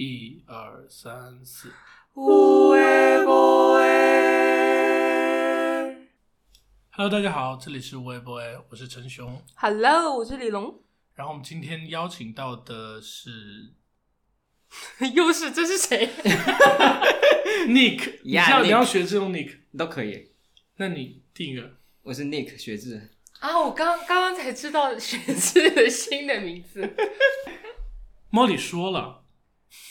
[0.00, 1.72] 一二三四，
[2.14, 3.80] 无为不为。
[6.90, 9.42] Hello，大家好，这里是无微不微，我是陈雄。
[9.56, 10.80] Hello，我是李龙。
[11.16, 13.72] 然后我们今天邀请到的是
[15.14, 16.06] 又是这是谁？
[17.66, 20.30] Nick，你 Yeah，要 Nick 你要学这种 Nick，都可以。
[20.76, 21.72] 那你定一个
[22.02, 23.10] 我是 Nick 学志，
[23.40, 26.88] 啊，我刚刚刚才知道学志的新的名字
[28.30, 29.24] Molly 说了，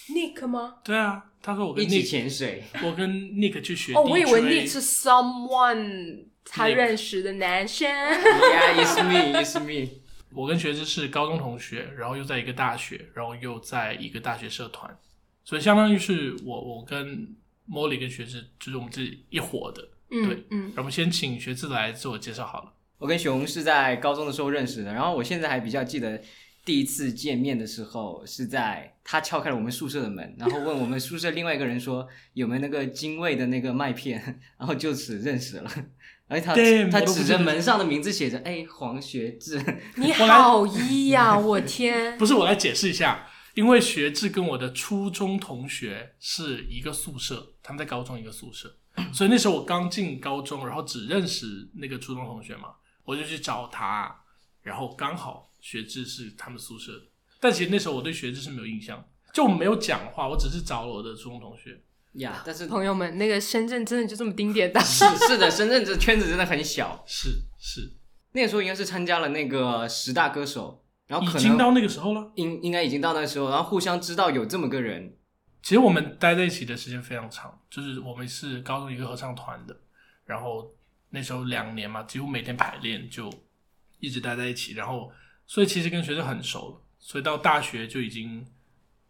[0.09, 0.75] Nick 吗？
[0.84, 2.64] 对啊，他说我跟一起 Nick，潜水。
[2.83, 3.93] 我跟 Nick 去学。
[3.93, 7.87] 哦，我以为 Nick 是 someone 他 Nick 认识的男生。
[7.89, 10.01] Yeah, it's me, it's me。
[10.34, 14.96] 我跟学志是高中同学，然后又在一个大学，然后又在一个大学社团，
[15.43, 17.36] 所以相当于是我我跟
[17.70, 19.82] Molly 跟学志就是我们这一伙的。
[20.09, 22.73] 对嗯嗯，让我们先请学志来自我介绍好了。
[22.98, 26.21] 我跟熊是在高中的时候认识的，然后我现在还比较记得
[26.68, 35.72] 第一次见面的时候是在他敲开了我们宿舍的门，然后问我们宿舍另外一个人说有没有那个精卫的那个麦片，然后就此认识了。
[36.28, 39.64] 而且他 Damn，他指着门上的名字写着哎黄学志，
[39.96, 42.16] 你 好一呀、我天！
[42.20, 48.76] 不是我来解释一下，因为学志跟我的初中同学是一个宿舍，他们在高中一个宿舍，
[49.14, 52.72] 所以那时候我刚进高中，然后只认识那个初中同学嘛，
[53.06, 54.14] 我就去找他，
[54.64, 57.05] 然后刚好学制是他们宿舍的，
[57.39, 61.81] 但其实那时候我对学制是没有印象，就我没有讲话，我只是找了我的初中同学。
[62.13, 64.81] 呀，但是朋友们，那个深圳真的就这么丁点大？
[64.81, 67.03] 是是的，深圳这圈子真的很小。
[67.05, 67.94] 是是，
[68.31, 72.31] 那个时候应该是参加了那个十大歌手，然后可能已经到那个时候了。
[72.35, 75.16] 应应该已经到那个时候，然后互相知道有这么个人，
[75.61, 79.80] 其实我们待在一起的时间非常长，就是我们是高中一个合唱团的，
[80.25, 80.73] 然后
[81.11, 83.31] 那时候两年嘛，几乎每天排练就
[84.00, 85.11] 一直待在一起，然后
[85.48, 88.45] 所以其实跟学生很熟了，所以到大学就已经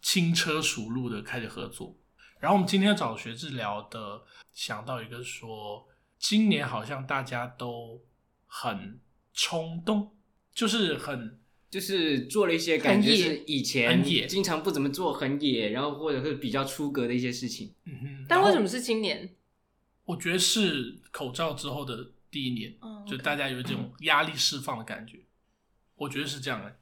[0.02, 1.98] 轻车熟路的开始合作。
[2.40, 4.22] 然后我们今天要找学治聊的，
[4.54, 5.88] 想到一个说，
[6.20, 8.00] 今年好像大家都
[8.46, 9.00] 很
[9.34, 10.16] 冲动，
[10.54, 11.40] 就是很
[11.72, 17.74] 就是做了一些感觉是以前很野经常不怎么做很野，然后或者是比较出格的一些事情。
[17.86, 18.26] 嗯哼。
[18.30, 19.36] 但为什么是今年？
[20.06, 25.20] 我觉得是口罩之后的第一年，嗯就大家有这种压力释放的感觉。
[25.98, 26.76] 我觉得是这样的、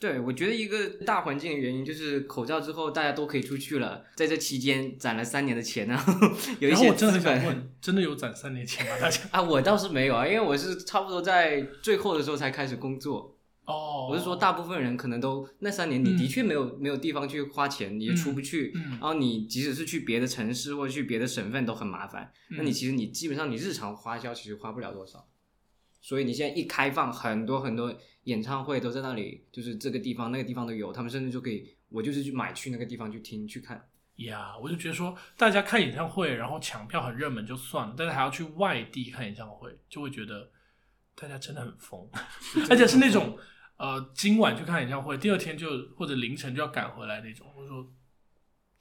[0.00, 6.12] 对，我觉得一个大环境的原因就是口罩之后大家都可以出去了，在这期间攒了三年的钱，然 后
[6.58, 8.98] 有一些我真的资本很想问，真的有攒三年钱吗？
[9.00, 9.20] 大家？
[9.30, 13.36] 啊，我倒是没有啊，因为我是差不多在最后的时候才开始工作。
[13.64, 22.32] 哦，我是说，大部分人可能都那三年，你嗯的确没有、没有地方去花钱，你也出不去，嗯然后你即使是去别的城市或者去别的省份都很麻烦。
[22.56, 25.24] 那你嗯其实你基本上你日常花销其实花不了多少，
[26.02, 33.88] 所以你现在一开放，很多很多演唱会都在那里，就是这个地方那个地方都有，他们甚至就可以，我就是去买去那个地方去听去看。
[34.16, 40.50] 呀我就觉得说，大家看演唱会，然后抢票很热门就算了，但是还要去外地看演唱会，就会觉得
[41.14, 42.06] 大家真的很疯，
[42.68, 43.38] 而且是那种
[43.78, 47.46] 呃，今晚去看演唱会，第二天就或者凌晨就要赶回来那种。
[47.56, 47.90] 我说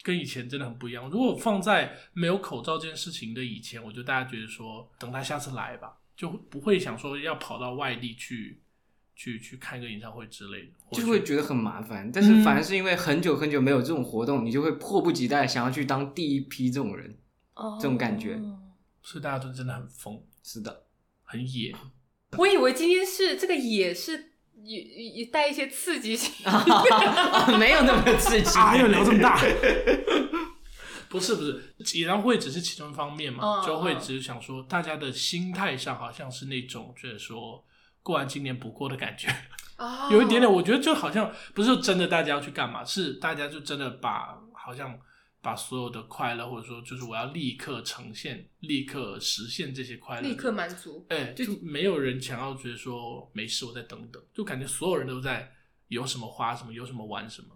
[0.03, 1.09] 跟以前真的很不一样。
[1.09, 8.61] 如果放在没有口罩这件事情的以前，我觉得大家觉得说，等他下次来吧，就不会想说要跑到外地去
[9.15, 17.17] 去去看个演唱会之类的，就会觉得很麻烦，但是反而是因为很久很久没有这种活动，你就会迫不及待想要去当第一批这种人。
[17.79, 18.59] 这种感觉哦
[19.01, 20.83] 所以大家都真的很疯，是的，
[21.23, 21.75] 很野。
[22.37, 24.33] 我以为今天是这个野是
[24.63, 26.45] 也也带一些刺激性。
[27.57, 28.57] 没有那么刺激。
[28.61, 29.41] 啊，又聊这么大。
[31.11, 37.63] 不是不是，演唱会只是其中一方面嘛，嗯就会只是想说，大家的心态上好像是那种就是说
[38.01, 39.27] 过完今年不过的感觉，
[39.77, 44.97] 哦有一点点，我觉得就好像不是真的大家要去干嘛，是大家就真的把好像
[45.41, 51.05] 把所有的快乐，或者说就是我要立刻呈现、立刻实现这些快乐，立刻满足。
[51.09, 55.51] 哎、就没有人想要觉得说没事，我再等等，就感觉所有人都在
[55.87, 57.49] 有什么花什么，有什么玩什么。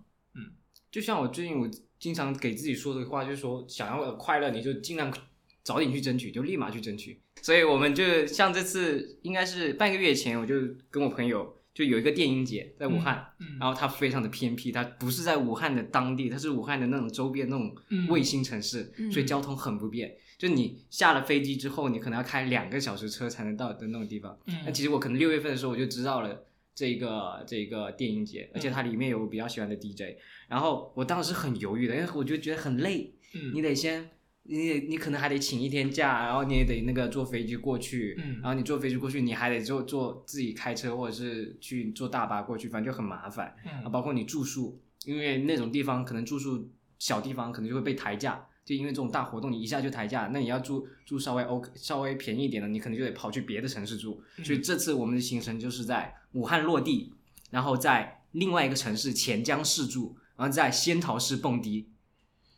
[0.96, 1.70] 就像我最近我
[2.00, 5.14] 经常给自己说的话，就是说想要快乐，你就尽量
[5.62, 7.20] 早点去争取，就立马去争取。
[7.42, 10.56] 所以我们就像这次应该是半个月前，我就
[10.90, 20.16] 跟我朋友就有一个电音节在武汉，嗯，然后它非常的偏僻，它不是在武汉的当地，它是武汉的那种周边那种嗯卫星城市，嗯所以交通很不便。
[20.38, 24.40] 就你下了飞机之后，你可能要开两个小时车才能到的那种地方。
[24.46, 26.46] 那嗯其实我可能六月份的时候我就知道了
[26.76, 30.18] 这个这个电影节，而且它里面有我比较喜欢的 DJ，
[30.48, 34.12] 然后我当时很犹豫的，因为我就觉得很累，嗯你得先。
[34.48, 43.48] 你得你可能还得请一天假，然后你也得那个坐飞机过去，嗯然后你坐飞机过去，你还得坐坐自己开车或者是去坐大巴过去，反正就很麻烦。
[43.64, 46.70] 啊，嗯包括你住宿，因为那种地方可能住宿
[47.00, 54.20] 小地方可能就会被抬价，就因为这种大活动你一下就抬价，那你要住住稍微 OK 稍微便宜一点的，你可能就得跑去别的城市住。
[54.44, 57.14] 所以这次我们的行程就是在武汉落地，
[57.52, 61.88] 然后在另外一个城市潜江市住，然后在仙桃市蹦迪，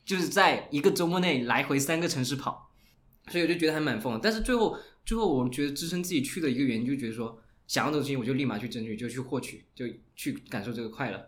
[0.06, 2.72] 就是在一个周末内来回三个城市跑，
[3.30, 4.20] 所以我就觉得还蛮疯的。
[4.24, 7.38] 但是最后最后我觉得支撑自己去的一个原因，就觉得说
[7.68, 11.28] 想要的东西我就立马去争取，就去获取，就去感受这个快乐。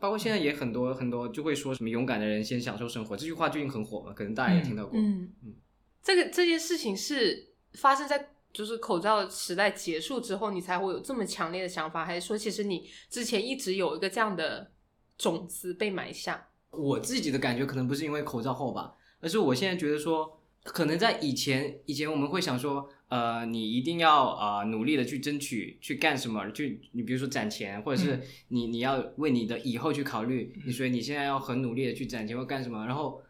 [0.00, 4.98] 包括现在也很多很多就会说什么勇敢的人先享受生活这句话最近很火嘛，可能大家也听到过。
[4.98, 5.54] 嗯嗯
[6.02, 14.70] 这个这件事情是发生在就是口罩时代结束之后，你才会有这么强烈的想法，还是说其实你之前一直有一个这样的
[15.16, 16.48] 种子被埋下？
[16.70, 32.84] 我自己的感觉可能不是因为口罩后吧，而是我现在觉得说，可能在以前以前我们会想说，呃，你一定要呃努力的去争取去干什么，去你比如说攒钱，或者是你你要为你的以后去考虑，你所以你现在要很努力的去攒钱或干什么。
[32.86, 33.22] 然后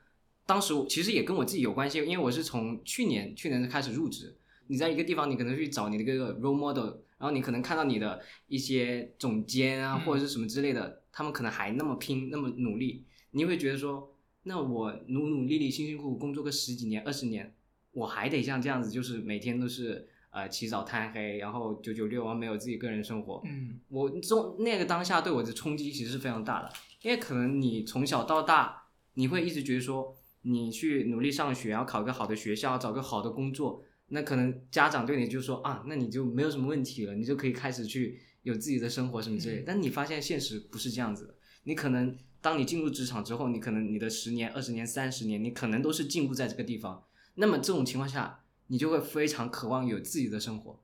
[0.46, 4.34] 当时我其实也跟我自己有关系，因为我是从去年去年开始入职，
[4.68, 6.86] 你在一个地方你可能去找你的一个 role model，
[7.18, 13.04] 然后你可能看到你的一些总监啊嗯或者是什么之类的，他们可能还那么拼那么努力。
[13.32, 17.54] 你会觉得说，那我努努力力、辛辛苦苦工作个十几年、二十年，
[17.94, 23.40] 我还得像这样子，就是每天都是呃起早贪黑，然后九九六，然后没有自己个人生活。
[23.46, 26.70] 嗯我中那个当下对我的冲击其实是非常大的，
[27.02, 28.82] 因为可能你从小到大，
[29.14, 39.62] 你会一直觉得说，你去努力上学，然后考个好的学校，找个好的工作，那可能家长对你就说啊，那你就没有什么问题了，你就可以开始去有自己的生活什么之类的。
[39.62, 47.04] 嗯但你发现现实不是这样子的，你可能当你进入职场之后，你可能你的十年、二十年、三十年，你可能都是禁锢在这个地方。
[47.34, 50.78] 那么这种情况下，你就会非常渴望有自己的生活。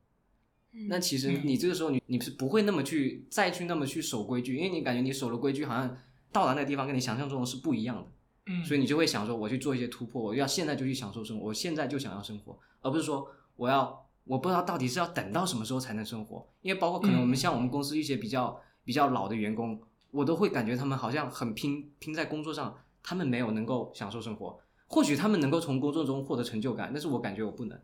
[0.88, 1.40] 那其实嗯。
[1.44, 5.96] 你这个时候你你是不会那么去再去那么去守规矩，因为你感觉你守了规矩，好像
[6.30, 8.06] 到达那个地方跟你想象中的是不一样的，
[8.46, 17.36] 嗯，所以你就会想说，我去做一些突破，我要现在就去享受生活，我现在就想要生活，而不是说我要我不知道到底是要等到什么时候才能生活，因为包括可能我们嗯。
[17.36, 19.80] 像我们公司一些比较比较老的员工，
[20.12, 27.80] 我都会感觉他们好像很拼拼在工作上，他们没有能够享受生活，或许他们能够从工作中获得成就感，但是我感觉我不能，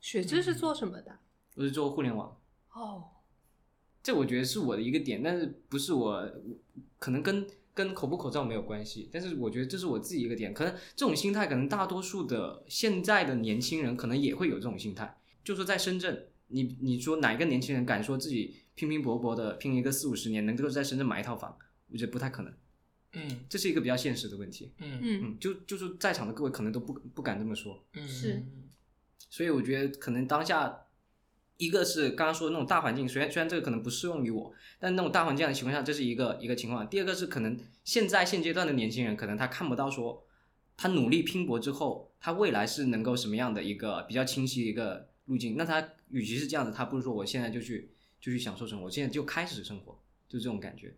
[0.00, 1.18] 雪芝是做什么的？
[1.56, 2.40] 我是做互联网。
[2.72, 3.04] 哦，
[4.04, 6.30] 这我觉得是我的一个点，但是不是我
[7.00, 7.44] 可能跟
[7.74, 21.58] 跟口不口罩没有关系，但是我觉得这是我自己一个点，可能这种心态，可能大多数的现在的年轻人可能也会有这种心态，就说在深圳，你你说哪一个年轻人敢说自己拼拼搏搏的拼一个四五十年，能够在深圳买一套房？
[21.90, 22.54] 我觉得不太可能，
[23.18, 24.72] 嗯这是一个比较现实的问题。
[24.78, 28.42] 嗯嗯嗯，就就是在场的各位可能都不不敢这么说，嗯是
[29.30, 30.86] 所以我觉得可能当下，
[31.58, 36.88] 一个是刚刚说的那种大环境，虽然虽然这个可能不适用于我，但那种大环境的情况下，这是一个一个情况。
[36.88, 40.24] 第二个是可能现在现阶段的年轻人，可能他看不到说
[40.76, 45.56] 他努力拼搏之后，他未来是能够什么样的一个比较清晰的一个路径。
[45.56, 50.94] 那他与其是这样子，他不如说我现在就去就去享受生活，我现在就开始生活，就这种感觉。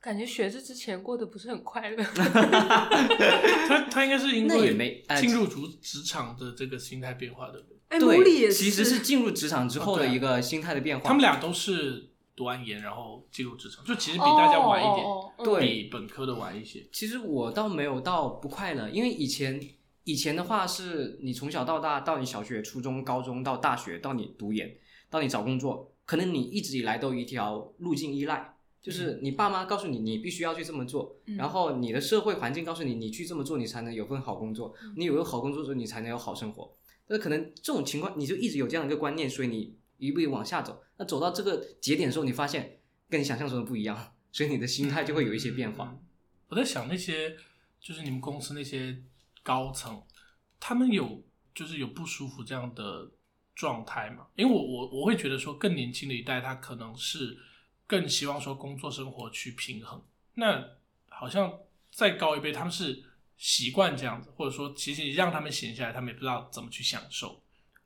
[0.00, 2.02] 感觉学这之前过得不是很快乐。
[3.68, 7.76] 他他应该是因那也为没哎进入职职场的这个心态变化，的对？
[7.88, 11.06] 哎，对母里也其实是进入职场之后的一个心态的变化。
[11.06, 16.88] 他们俩都是读完研然后进入职场，就其实比大家晚一点，哦哦哦对比本科的晚一些。
[16.92, 19.60] 其实我倒没有到不快乐，因为以前
[20.04, 24.72] 以前的话是你从小到大，到你小学、初中、高中到大学，到你读研，
[25.10, 36.76] 到你找工作，可能你一直以来都有一条路径依赖，就是你爸妈告诉你你必须要去这么做，嗯然后你的社会环境告诉你你去这么做，你才能有份好工作，你有个好工作之后，你才能有好生活。
[37.08, 40.82] 那可能这种情况你就一直有这样一个观念，所以你一步一步往下走。
[40.96, 45.88] 那走到这个节点的时候，你发现跟你想象中的不一样，所以你的心态就会有一些变化。
[45.92, 46.06] 嗯
[46.50, 47.36] 我在想那些
[47.80, 49.04] 就是你们公司那些
[49.40, 50.02] 高层，
[50.58, 51.22] 他们有
[51.54, 53.08] 就是有不舒服这样的
[53.54, 54.26] 状态吗？
[54.34, 57.38] 因为我我我会觉得说，更年轻的一代他可能是
[57.90, 60.00] 更希望说工作生活去平衡。
[60.34, 60.64] 那
[61.08, 61.58] 好像
[61.90, 63.02] 再高一辈，他们是
[63.36, 67.42] 习惯这样子，或者说其实你让他们闲下来，他们也不知道怎么去享受。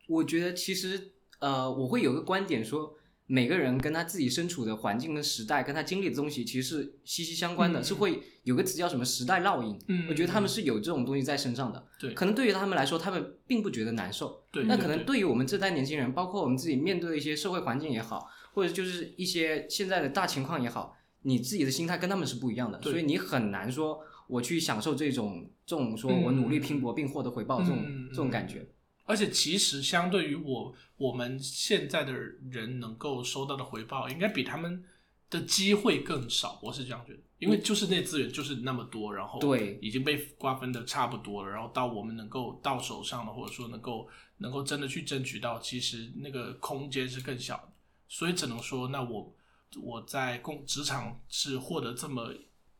[0.07, 2.95] 我觉得其实呃，我会有个观点说，
[3.27, 9.79] 每个人跟他自己身处的环境跟时代，跟他经历的东西其实是息息相关的，嗯是会有个词叫什么时代烙印。
[9.89, 11.87] 嗯我觉得他们是有这种东西在身上的。
[11.99, 14.45] 对可能对于他们来说，他们并不觉得难受。
[14.51, 28.67] 对，那可能对于我们这代年轻人，包括我们自己面对的一些社会环境也好，或者就是一些现在的大情况也好，你自己的心态跟他们是不一样的，所以你很难说我去享受这种这种说我努力拼搏并获得回报这种、嗯这种感觉。
[29.05, 34.83] 而且其实相对于我我们现在的人能够收到的回报，应该比他们
[35.31, 36.59] 的机会更少。
[36.63, 37.19] 我是这样觉得。
[37.39, 44.09] 因为就是那资源就是那么多，然后对已经被瓜分的差不多了，然后到我们能够到手上了，或者说能够
[44.39, 47.73] 能够真的去争取到，其实那个空间是更小的，
[48.09, 49.37] 所以只能说，那我
[49.83, 52.33] 我在工职场是获得这么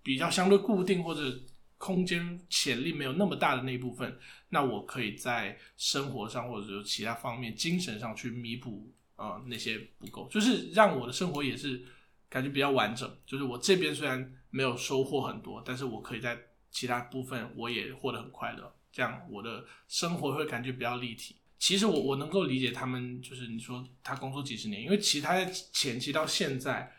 [0.03, 1.39] 比较相对固定或者
[1.85, 11.85] 空间潜力没有那么大的那一部分，那我可以在生活上或者说其他方面、精神上去弥补呃那些不够，就是让我的生活也是
[12.31, 13.15] 感觉比较完整。
[13.27, 16.39] 就是我这边虽然没有收获很多，但是我可以在
[16.71, 21.37] 其他部分我也获得很快乐，这样我的生活会感觉比较立体。
[21.59, 26.94] 其实我我能够理解他们，就是你说他工作几十年，因为其他前期到现在，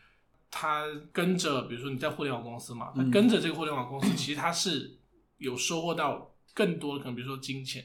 [0.58, 4.98] 他跟着，比如说你在互联网公司嘛，他嗯跟着这个互联网公司， 其实他是
[5.36, 7.84] 有收获到更多的，可能比如说金钱，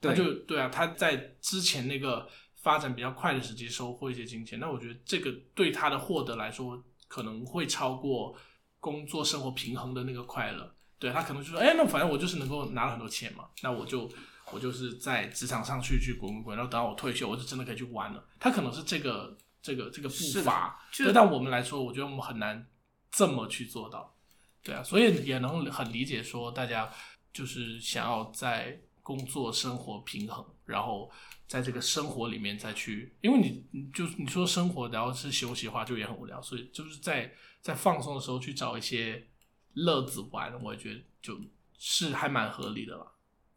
[0.00, 8.36] 他就对啊，他在之前那个发展比较快的时期收获一些金钱，那我觉得这个对他的获得来说，可能会超过
[8.80, 10.74] 工作生活平衡的那个快乐。
[10.98, 14.10] 对他可能就说，哎，那反正我就是能够拿了很多钱嘛，那我就
[14.52, 18.24] 我就是在职场上去去滚滚滚，然后等到我退休，我就真的可以去玩了。
[18.40, 22.68] 他可能是这个这个这个步伐，就对，但我们来说，我觉得我们很难
[23.10, 24.14] 这么去做到。
[24.62, 26.92] 对啊，所以也能很理解说大家
[27.32, 31.10] 就是想要在工作生活平衡，然后
[31.48, 39.26] 在这个生活里面再去，因为你你就你说生活然后是休息的话，就也很无聊，所以就是在在放松的时候去找一些
[39.74, 41.36] 乐子玩，我也觉得就
[41.78, 43.06] 是还蛮合理的啦。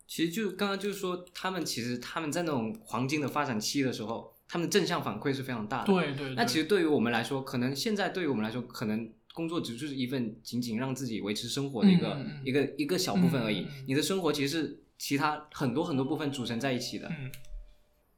[0.07, 5.85] 其实就刚刚就是说，他们其实他们在那种黄金的发展期的时候，他们的正向反馈是非常大的。
[5.85, 13.67] 对对，那其实对于我们来说，可能现在对于我们来说，可能工作只就是一份仅仅让自己维持生活的一个、一个一个小部分而已。
[13.87, 17.07] 你的生活其实是其他很多很多部分组成在一起的。
[17.09, 17.31] 嗯，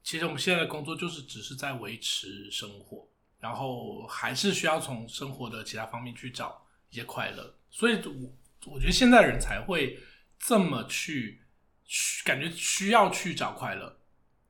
[0.04, 3.08] 其实我们现在的工作就是只是在维持生活，
[3.40, 9.98] 然后还是需要从生活的其他方面去找一些快乐，所以我我觉得现在人才会
[10.38, 11.42] 这么去
[11.86, 13.98] 需感觉需要去找快乐，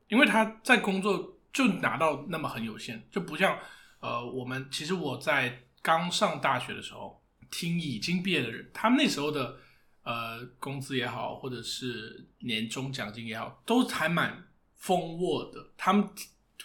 [0.10, 3.58] 因为他在工作就拿到那么很有限，就不像
[4.00, 9.58] 呃我们其实我在刚上大学的时候听已经毕业的人，他们那时候的
[10.04, 15.72] 呃工资也好，或者是年终奖金也好，都还蛮丰沃的。
[15.78, 16.08] 他们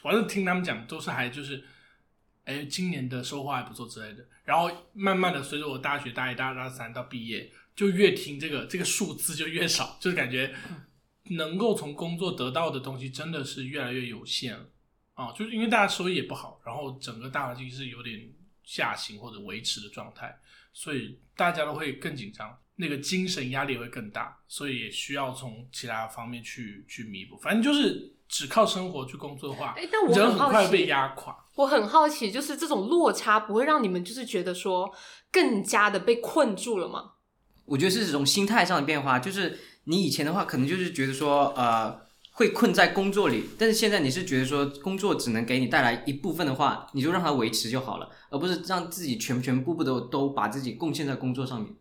[0.02, 1.64] 反正听他们讲，都是还就是，
[2.44, 4.26] 哎，今年的收获还不错之类的。
[4.44, 10.52] 然后慢慢的随着我大学大一、大二、大三到毕业，就越听这个这个数字就越少，就是感觉
[11.26, 14.66] 能够从工作得到的东西真的是越来越有限了
[15.26, 15.32] 啊！
[15.36, 18.20] 就是因为大家收益也不好，然后整个大环境是有点
[18.64, 20.34] 下行或者维持的状态，
[20.72, 27.36] 所以大家都会更紧张，那个精神压力也会更大，所以也需要从其他方面去去弥补。
[27.38, 31.36] 反正就是只靠生活去工作的话，哎但我人很好奇很快被压垮。
[31.54, 34.90] 我很好奇，就是这种落差不会让你们就是觉得说
[35.30, 37.12] 更加的被困住了吗？
[37.66, 42.06] 我觉得是这种心态上的变化，就是你以前的话，可能就是觉得说，呃，
[42.42, 51.72] 会困在工作里，但是现在你是觉得说，工作只能给你带来一部分的话，你就让它维持就好了，而不是让自己全全部部都都把自己贡献在工作上面。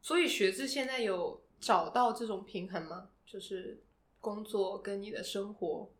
[0.00, 3.08] 所以学志现在有找到这种平衡吗？
[3.26, 3.82] 就是
[4.20, 5.90] 工作跟你的生活。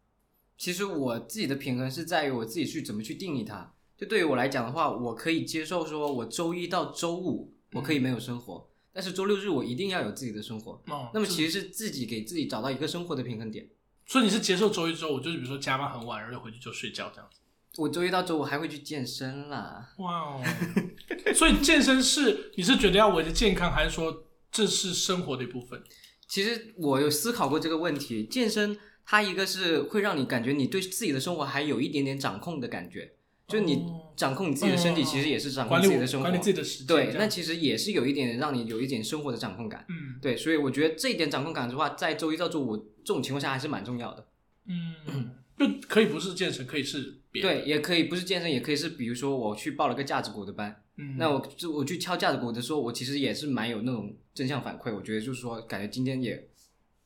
[0.56, 3.74] 其实我自己的平衡是在于我自己去怎么去定义它。
[3.98, 10.82] 就对于我来讲的话，我可以接受说我周一到周五我可以没有生活，但是周六日我一定要有自己的生活。
[10.86, 13.68] 哦，那么其实是自己给自己找到一个生活的平衡点。
[14.04, 17.38] 所以你是接受周一周五，就是比如说加班很晚，然后回去就睡觉这样子。
[17.78, 19.88] 我周一到周五还会去健身啦。
[19.98, 20.44] 哇哦！
[21.34, 25.82] 所以健身是你是觉得要维持健康，还是说这是生活的一部分？
[26.28, 33.12] 其实我有思考过这个问题，健身它一个是会让你感觉你对自己的生活还有一点点掌控的感觉，
[33.48, 36.24] 就你哦掌控你自己的身体，嗯其实也是掌控自己的生活。
[36.26, 36.86] 管理自己的时间。
[36.86, 39.84] 对，那其实也是有一点让你有一点生活的掌控感。
[39.88, 44.26] 嗯对，所以我觉得这一点掌控感的话，在周一到周五这种情况下还是蛮重要的。
[44.66, 47.48] 嗯，就可以不是健身，可以是别的。
[47.48, 54.94] 对，也可以不是健身，也可以是比如说我去报了个架子鼓的班，嗯，那我就我去敲架子鼓的时候，我其实也是蛮有那种正向反馈。
[54.94, 56.48] 我觉得就是说，感觉今天也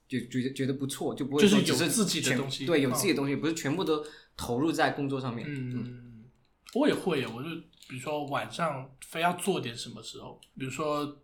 [0.09, 4.05] 就觉得觉得不错，就不会就是说只是有自己的东西对，有嗯自己的东西，不是全部都
[4.37, 5.47] 投入在工作上面。
[5.49, 6.06] 嗯，
[6.77, 7.49] 我也会耶，我就
[7.89, 11.23] 比如说晚上非要做点什么时候，比如说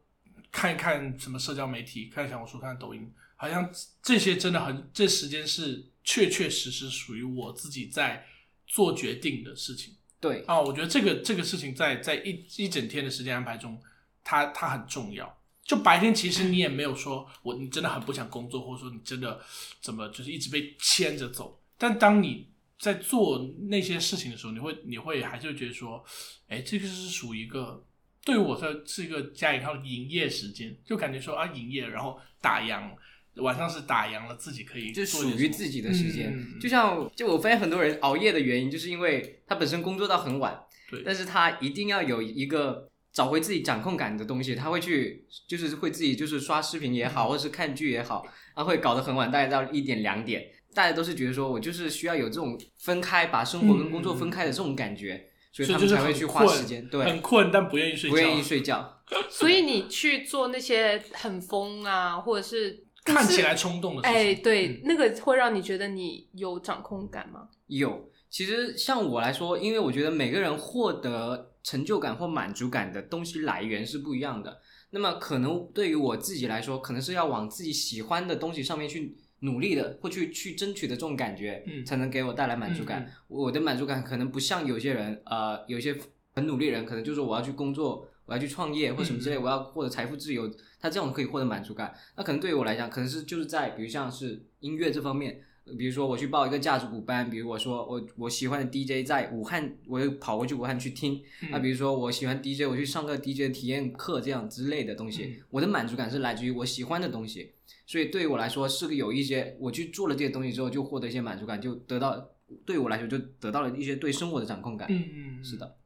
[0.50, 3.70] 看一看什么社交媒体，看小红书，看抖音，好像
[4.02, 8.26] 这些真的很，这时间是确确实实属于我自己在
[8.66, 10.58] 做决定的事情对，啊。
[10.60, 13.78] 我觉得这个这个事情在在一一整天的时间安排中，
[14.24, 15.38] 它它很重要。
[15.64, 19.40] 就白天其实你也没有说我你真的很不想工作，或者说你真的
[19.80, 21.60] 怎么就是一直被牵着走。
[21.76, 22.48] 但当你
[22.82, 26.04] 在做那些事情的时候，你会你会还是会觉得说，
[26.48, 27.86] 哎，这个是属于一个
[28.24, 32.90] 对于我说是一个加引号营业时间，就感觉说啊营业，然后打烊，
[33.36, 36.32] 晚上是打烊了，自己可以就属于自己的时间。
[36.36, 40.60] 嗯就像就我发现很多人熬夜的原因，就是因为他本身工作到很晚，
[40.90, 50.50] 对但是他一定要有一个找回自己掌控感的东西，他会去就是会自己就是刷视频也嗯好，或者是看剧也好，他会搞得很晚，大概到一点两点。
[50.74, 59.02] 大家都是觉得说我就是需要有这种分开，把生活跟工作分开的这种感觉，所以他们才会去花时间，对很，困，但不愿意睡觉，不愿意睡觉。
[59.28, 64.16] 所以你去做那些很疯啊，或者是 看起来冲动的事情。
[64.16, 67.48] 哎，对，嗯那个会让你觉得你有掌控感吗？
[67.66, 74.60] 有，其实像我来说，因为我觉得每个人获得成就感或满足感的东西来源是不一样的。
[74.94, 83.02] 那么可能对于我自己来说，可能是要往自己喜欢的东西上面去努力的，或去去争取的这种感觉，嗯才能给我带来满足感。
[83.02, 85.96] 嗯嗯我的满足感可能不像有些人，呃，有些
[86.34, 90.48] 很努力人，可能就是我要去工作，我要去创业或什么之类，嗯我要获得财富自由，
[90.80, 91.92] 他这种可以获得满足感。
[92.16, 95.40] 那可能对于我来讲，可能是就是在比如像是音乐这方面，
[95.76, 101.20] 比如说我去报一个架子鼓班，比如我说我我喜欢的 DJ 在武汉，我就跑过去武汉去听。
[101.42, 107.52] 嗯那比如说我喜欢 DJ，我去上个 DJ 体验课这样之类的东西，嗯我的满足感是来自于我喜欢的东西。
[107.86, 112.30] 所以对于我来说是个有一些，我去做了这些东西之后，就获得一些满足感，就得到
[112.64, 114.88] 对于我来说就得到了一些对生活的掌控感。
[114.90, 115.76] 嗯嗯，嗯是，的，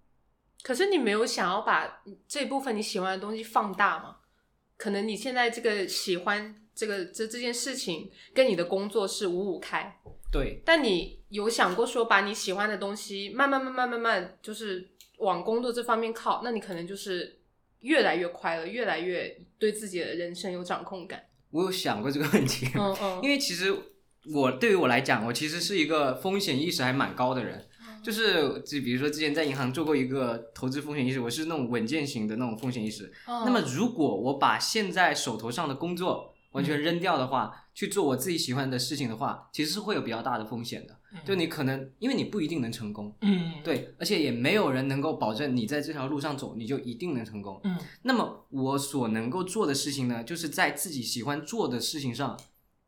[0.63, 4.17] 可是你没有想要把这部分你喜欢的东西放大吗？
[4.77, 9.99] 可能你现在这个喜欢这个这这件事情跟你的工作是五五开，
[10.31, 17.41] 对，但你有想过说把你喜欢的东西慢慢慢慢慢慢就是往工作这方面靠，那你可能就是
[17.81, 21.26] 越来越快乐，越来越对自己的人生有掌控感。
[21.51, 23.75] 我有想过这个问题，嗯 嗯，因为其实
[24.33, 27.59] 我对于我来讲，我其实是一个风险意识还蛮高的人。
[27.59, 27.67] 嗯
[28.03, 33.13] 就是，就比如说之前在银行做过一个投资风险意识，我是那种稳健型的那种风险意识。
[33.27, 40.97] 嗯那么如果我把现在手头上的工作完全扔掉的话，去做我自己喜欢的事情的话，其实是会有比较大的风险的。
[41.25, 47.61] 就你可能因为你不一定能成功，嗯，嗯，对，而且也没有人能够保证你在这条路上走你就一定能成功。
[47.65, 52.39] 嗯那么我所能够做的事情呢，就是在自己喜欢做的事情上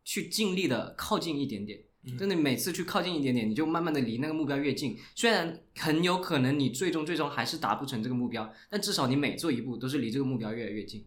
[0.04, 1.80] 去尽力的靠近一点点。
[2.04, 4.96] 嗯真的每次去靠近一点点，你就慢慢的离那个目标越近。
[5.16, 11.04] 虽然很有可能你最终最终还是达不成这个目标，但至少你每做一步都是离这个目标越来越近。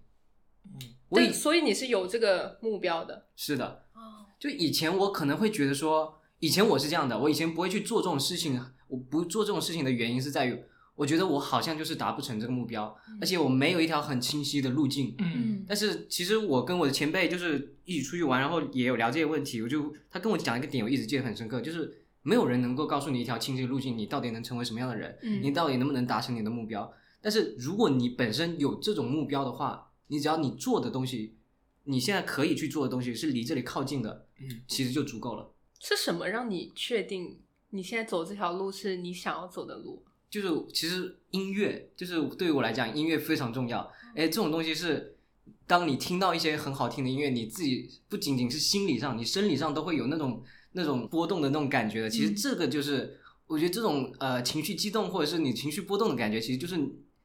[1.13, 3.25] 嗯所以你是有这个目标的。
[3.35, 8.59] 是的，哦，就以前我可能会觉得说，以前我是这样的，我以前不会去做这种事情。
[8.87, 10.59] 我不做这种事情的原因是在于，
[10.95, 15.15] 我觉得我好像就是达不成这个目标，而且我没有一条很清晰的路径。
[15.19, 19.61] 嗯但是其实我跟我的前辈就是一起出去玩，然后也有聊这些问题。
[19.61, 26.91] 我就他跟我讲一个点，我一直记得很深刻，就是没有人能够告诉你一条清晰的路径，你到底能成为什么样的人，嗯你到底能不能达成你的目标。
[27.21, 31.37] 但是如果你本身有这种目标的话，你只要你做的东西，
[31.85, 35.49] 你现在可以去做的东西是离这里靠近的，嗯其实就足够了。
[35.83, 37.39] 是什么让你确定
[37.71, 40.03] 你现在走这条路是你想要走的路？
[40.29, 43.91] 就是其实音乐，就是对于我来讲，音乐非常重要。
[44.15, 45.17] 哎，这种东西是，
[45.65, 52.09] 当你听到一些很好听的音乐，你自己不仅仅是心理上，你生理上都会有那种那种波动的那种感觉的。
[52.09, 56.77] 其实嗯这个就是，我觉得这种呃情绪激动或者是你情绪波动的感觉，其实就是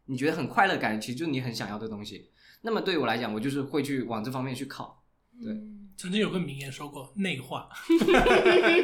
[0.06, 2.30] 你觉得很快乐的感觉，其实就是你很想要的东西。
[2.62, 5.04] 那么对于我来讲，我就是会去往这方面去靠。
[5.42, 7.68] 对嗯，曾经有个名言说过，内化，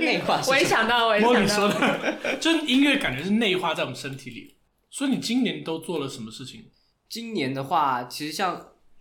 [0.00, 4.56] 内化 是我也想到，我也想到，的， 就是音乐感觉是内化在我们身体里。
[4.90, 6.66] 所以你今年都做了什么事情？
[7.08, 8.52] 今年的话，其实像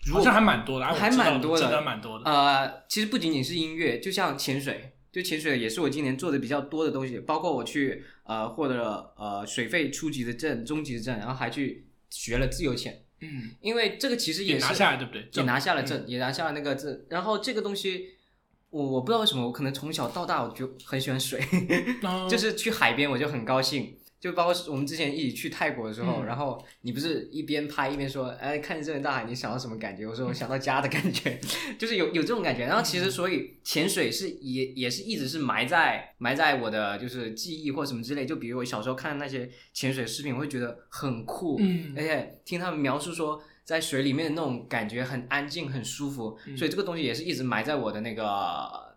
[0.06, 2.30] 如果好像还蛮多的，啊还蛮多的真的蛮多的。
[2.30, 15.28] 呃，其实不仅仅是音乐，就像潜水，就潜水也是我今年做的比较多的东西，包括我去呃获得了呃水费初级的证、中级的证，然后还去学了自由潜，嗯，因为这个其实也是拿下了对不对？
[15.34, 18.10] 也拿下了嗯证，也拿下了那个证，然后这个东西。
[18.72, 21.44] 我我不知道为什么，我可能从小到大我就很喜欢水，
[22.04, 30.06] 嗯 就是去海边我就很高兴，就包括我们之前一起去泰国的时候，嗯然后你不是一边拍一边说，哎，看着这片大海，你想到什么感觉？
[30.06, 31.38] 我说我想到家的感觉，
[31.78, 32.66] 就是有有这种感觉。
[32.68, 38.26] 然后其实所以潜水是也也是一直是埋在埋在我的就是记忆或什么之类。
[38.26, 43.42] 就比如我小时候看那些潜水视频，我会觉得很酷，嗯而且听他们描述说。
[43.64, 48.24] 在水里面的那种感觉很安静、很舒服，嗯所以这个东西也是一直埋在我的那个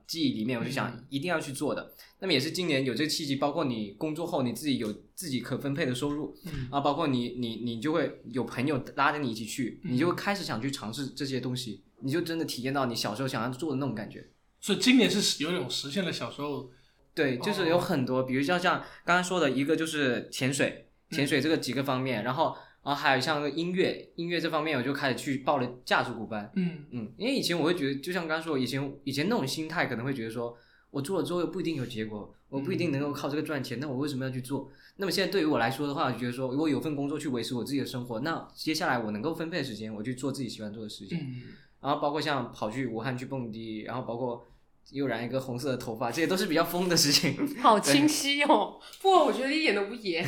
[0.07, 0.59] 记忆里面。
[0.59, 1.93] 我就想嗯一定要去做的。
[2.21, 14.27] 那么也是今年有这个契机，包括你工作后你自己有自己可分配的收入嗯啊，包括你你你就会有朋友拉着你一起去，嗯你就会开始想去尝试这些东西，你就真的体验到你小时候想要做的那种感觉。
[14.61, 16.71] 所以今年是有一种实现了小时候
[17.14, 26.51] 对，就是哦有很多，比如像像刚刚说的一个就是潜水，潜水这个几个方面，然后然后还有像音乐，音乐这方面我就开始去报了架子鼓班。
[26.55, 30.55] 嗯嗯，因为以前我会觉得，就像刚刚说，以前以前那种心态可能会觉得说，
[30.90, 34.70] 我做了之后又不一定有结果，我不一定能够靠这个赚钱，那我为什么要去做？
[34.97, 41.18] 那么现在对于我来说的话，我觉得说，如果有份工作去维持我自己的生活，那接下来我能够分配的时间，我去做自己喜欢做的事情。
[41.18, 41.42] 嗯，
[41.81, 44.47] 然后包括像跑去武汉去蹦迪，然后包括
[44.92, 47.37] 又染一个红色的头发，这些都是比较疯的事情。
[47.61, 48.79] 好清晰哦。
[49.01, 50.25] 不过我觉得一点都不野，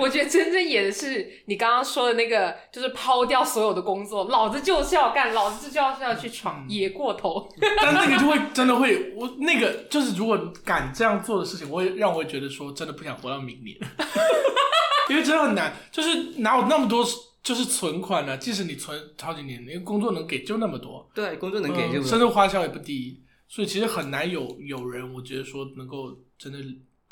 [0.00, 7.48] 我觉得真正野的是你刚刚说的那个，就是抛掉所有的工作，老子就是要干，老子就要是要去闯，野过头。
[7.82, 13.76] 但那个就会 真的会，我那个就是如果敢这样做的事情，我会让我会觉得说，真的不想活到明年，
[15.10, 17.04] 因为真的很难，就是哪有那么多
[17.42, 26.58] 就是存款呢、即使你存好几年，因为工作能给就那么多，对，工作能给就嗯生活花销也不低，所以其实很难有有人，我觉得说能够真的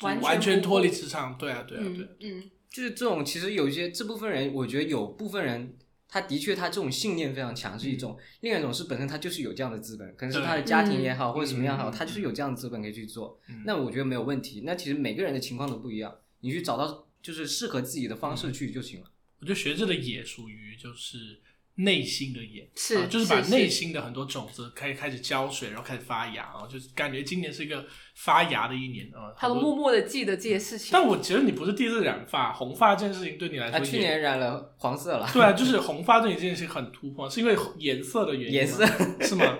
[0.01, 1.37] 完全完全脱离职场。
[1.37, 2.39] 对啊，对啊，对啊嗯。
[2.39, 5.75] 嗯，就是这种，其实有一些这部分人，我觉得有部分人，
[6.07, 13.39] 他的确他这种信念非常强，是一种；另外一种是本身他就是有这样的资本，可能是他的家庭也好，或者什么样好，嗯他就是有这样的资本可以去做。
[13.49, 14.61] 嗯那我觉得没有问题。
[14.63, 19.11] 那其实每个人的情况都不一样，你去找到就是适合自己的方式去就行了。
[19.39, 21.39] 我觉得学这个也属于就是
[21.77, 27.85] 内心的眼，是啊就是把内心的很多种子开开始浇水，然后开始发芽啊，就是感觉今年是一个
[28.15, 29.31] 发芽的一年啊。
[29.37, 30.89] 他都默默的记得这些事情。
[30.91, 38.85] 但我觉得你不是第一次染发，红发这件事情对你来说他，去年染了黄色了，对啊，就是红发对你这件事情很突破，是因为颜色的原因吗，颜色
[39.21, 39.57] 是吗？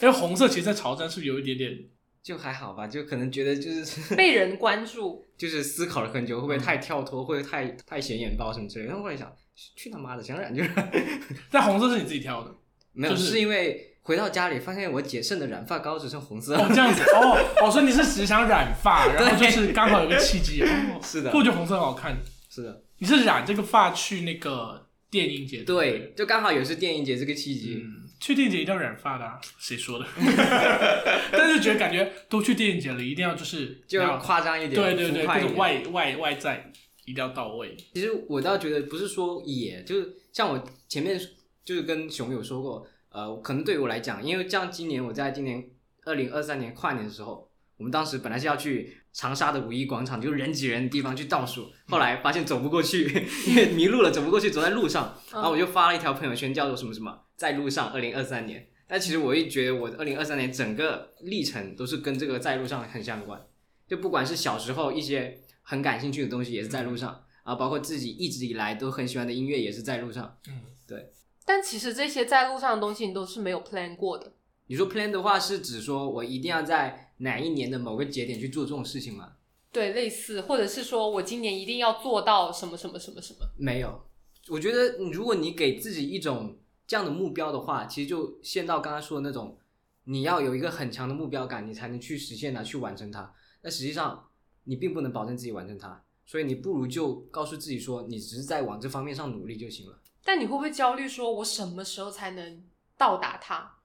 [0.00, 1.78] 因为红色其实，在潮汕是不是有一点点，
[2.22, 8.88] 就还好吧，就可能觉得就是 被人关注，就是思考了很久，会不会太跳脱，会不会太太显眼包什么之类的。
[8.88, 9.30] 然后后来想，
[9.76, 10.92] 去他妈的，想染就染。
[11.50, 12.54] 但红色是你自己挑的。
[12.92, 16.56] 没有，就是是因为回到家里发现我姐剩的染发膏只剩红色。
[16.56, 22.16] 哦，这样子哦，我说你是只想染发，然后就是刚好有个契机， 哦，是的我觉得红色很好看。
[22.50, 25.62] 是的，你是染这个发去那个电音节？
[25.62, 27.82] 对，就刚好也是电影节这个契，机。
[27.84, 30.06] 嗯，去电影节一定要染发的、啊，谁说的？
[31.30, 35.54] 但是觉得感觉都去电影节了，一定要就是就要要夸张一点，对对对，各种。
[35.54, 36.72] 外外外在
[37.08, 37.76] 一定要到位。
[37.94, 41.18] 其实我倒觉得不是说也，就是像我前面
[41.64, 45.68] 就是跟熊有说过，呃，可能对于我来讲，因为像今年我在今年
[46.04, 53.04] 二零二三年跨年的时候，我们当时本来是要去长沙的五一广场，就人挤人的地方去倒数，后来发现走不过去，
[53.48, 58.68] 因为迷路了，走不过去，走在路上，然后我就发了一条朋友圈，叫做什么什么，在路上，二零二三年。
[58.90, 63.38] 但其实我一觉得我二零二三年整个历程都是跟这个在路上很相关，
[63.86, 65.38] 就不管是小时候一些
[65.68, 70.38] 很感兴趣的东西也是在路上，啊，包括自己一直以来都很喜欢的音乐也是在路上。
[70.48, 71.12] 嗯，对
[71.44, 74.32] 但其实这些在路上的东西你都是没有 plan 过的。
[74.68, 79.34] 你说 plan 的话是指说我一定要在哪一年的某个节点去做这种事情吗？
[79.70, 83.40] 对，类似，或者是说我今年一定要做到什么什么什么什么。
[83.58, 84.08] 没有，
[84.48, 89.58] 我觉得如果你给自己一种这样的目标的话，其实就陷到刚刚说的那种，
[90.04, 93.34] 你要有一个很强的目标感，你才能去实现它，去完成它。
[93.60, 94.27] 那实际上
[94.68, 99.98] 你并不能保证自己完成它，所以你不如就告诉自己说，你只是在往这方面上努力就行了。
[100.22, 101.08] 但你会不会焦虑？
[101.08, 102.62] 说我什么时候才能
[102.98, 103.76] 到达它？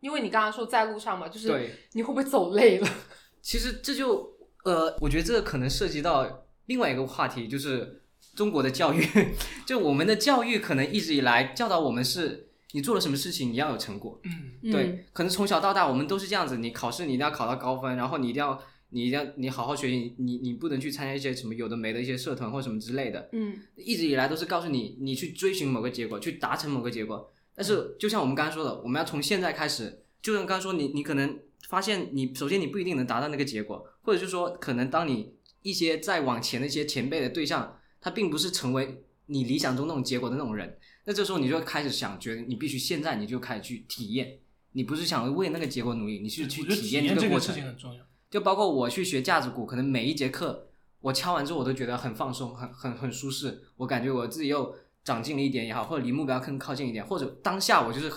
[0.00, 2.88] 因为你刚刚说在路上嘛，就是，你会不会走累了？
[3.42, 8.02] 其实这就呃，我觉得这个可能涉及到另外一个话题，就是
[8.34, 9.06] 中国的教育。
[9.66, 14.18] 就我们的教育可能一直以来教导我们是，你做了什么事情你要有成果。
[14.24, 18.58] 嗯，对，可能从小到大我们都是这样子，你考试你一定要考到高分，然后你一定要
[18.90, 23.28] 你一定要你好好学习，你你不能去参加一些什么有的没的一些社团或什么之类的。
[23.32, 27.32] 嗯一直以来都是告诉你，你去追寻某个结果，去达成某个结果。
[27.54, 44.38] 但是就像我们刚才说的，我们要从现在开始，就像刚才说你，你可能发现你首先你不一定能达到那个结果，或者是说可能当你一些再往前的一些前辈的对象，他并不是成为你理想中那种结果的那种人，那这时候你就开始想，觉得你必须现在你就开始去体验，
[44.72, 47.54] 你不是想为那个结果努力，你是去体验验这个事这个过程。
[47.54, 48.02] 情很重要。
[48.30, 50.68] 就包括我去学架子鼓，可能每一节课
[51.00, 53.62] 我敲完之后，我都觉得很放松，很很很舒适。
[53.76, 58.10] 我感觉我自己又长进了一点也好，或者离目标更靠近一点，或者当下我就是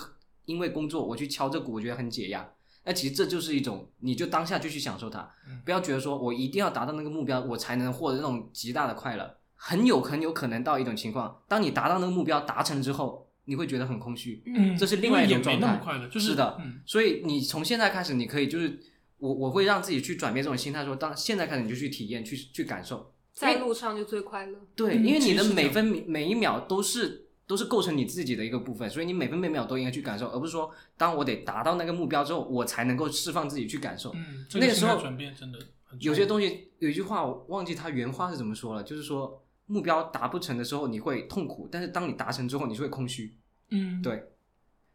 [0.44, 2.48] 因为工作我去敲这鼓，我觉得很解压。
[2.84, 9.38] 那其实这就是一种，你就当下就去享受它嗯，不要觉得说我一定要达到那个目标，我才能获得那种极大的快乐。
[9.56, 14.42] 很有很有可能到一种情况，当你达到那个目标达成之后，你会觉得很空虚。
[14.44, 18.78] 嗯，这是另外一种因为也没那状态么快乐，就是是的嗯，所以你从现在开始，你可以就是
[19.24, 23.10] 我我会让自己去转变这种心态，说当现在开始你就去体验，去去感受。
[23.32, 24.60] 在路上就最快乐。
[24.76, 34.12] 对，嗯因为你的每分每一秒都是都是构成你自己的一个部分，所以你每分每秒都应该去感受，而不是说当我得达到那个目标之后，我才能够释放自己去感受。
[34.14, 43.34] 嗯，那个时候转变真的很有些东西有一句话我忘记它原话是怎么说了，就是说目标达不成的时候你会痛苦，但是当你达成之后你是会空虚。
[43.70, 44.22] 嗯，对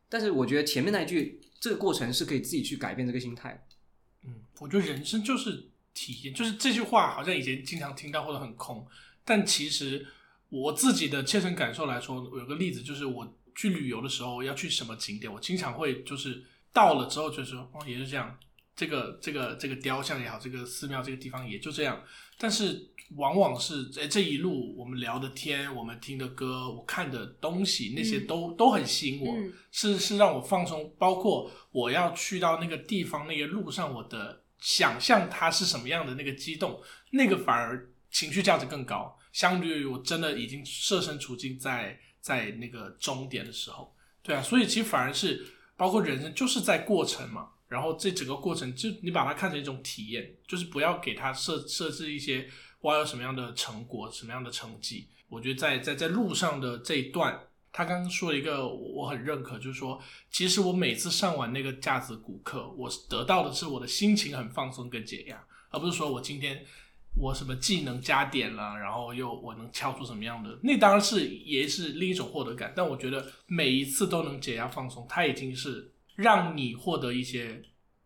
[0.07, 3.65] 但是我觉得前面那一句，这个过程是可以自己去改变这个心态。
[4.23, 8.85] 嗯，我觉得人生就是体验，就是这句话好像以前经常听到或者很空，
[9.23, 10.05] 但其实
[10.49, 18.37] 我自己的切身感受来说，有个例子就是我去旅游的时候要去什么景点，我经常会就是到了之后就说哦，也是这样，
[18.75, 22.03] 这个这个这个雕像也好，这个寺庙这个地方也就这样，
[22.37, 28.27] 但是往往是哎这一路我们聊的天，我们听的歌，我看的东西，那些嗯。
[28.27, 29.53] 都、都很吸引我，嗯。
[29.71, 36.79] 是是让我放松，包括我要去到那个地方，那个路上我的想象它是什么样的那个激动，
[37.11, 45.45] 那个反而情绪价值更高，相对于我真的已经设身处境在在那个终点的时候，对啊，所以其实反而是
[45.77, 52.47] 包括人生就是在过程嘛，然后这整个过程就你把它看成一种体验，就是不要给它设设置一些
[52.81, 55.07] 我有什么样的成果，什么样的成绩。
[55.27, 57.39] 我觉得在在在路上的这一段，
[57.71, 66.65] 他刚刚说了一个我很认可，就是说，其实我每次上完那个架子鼓课，我得到的是我的心情很放松跟解压，而不是说我今天
[67.15, 72.73] 我什么技能加点了，然后又我能敲出什么样的，那当然是也是另一种获得感。
[72.75, 77.61] 但我觉得每一次都能解压放松，它已经是让你获得一些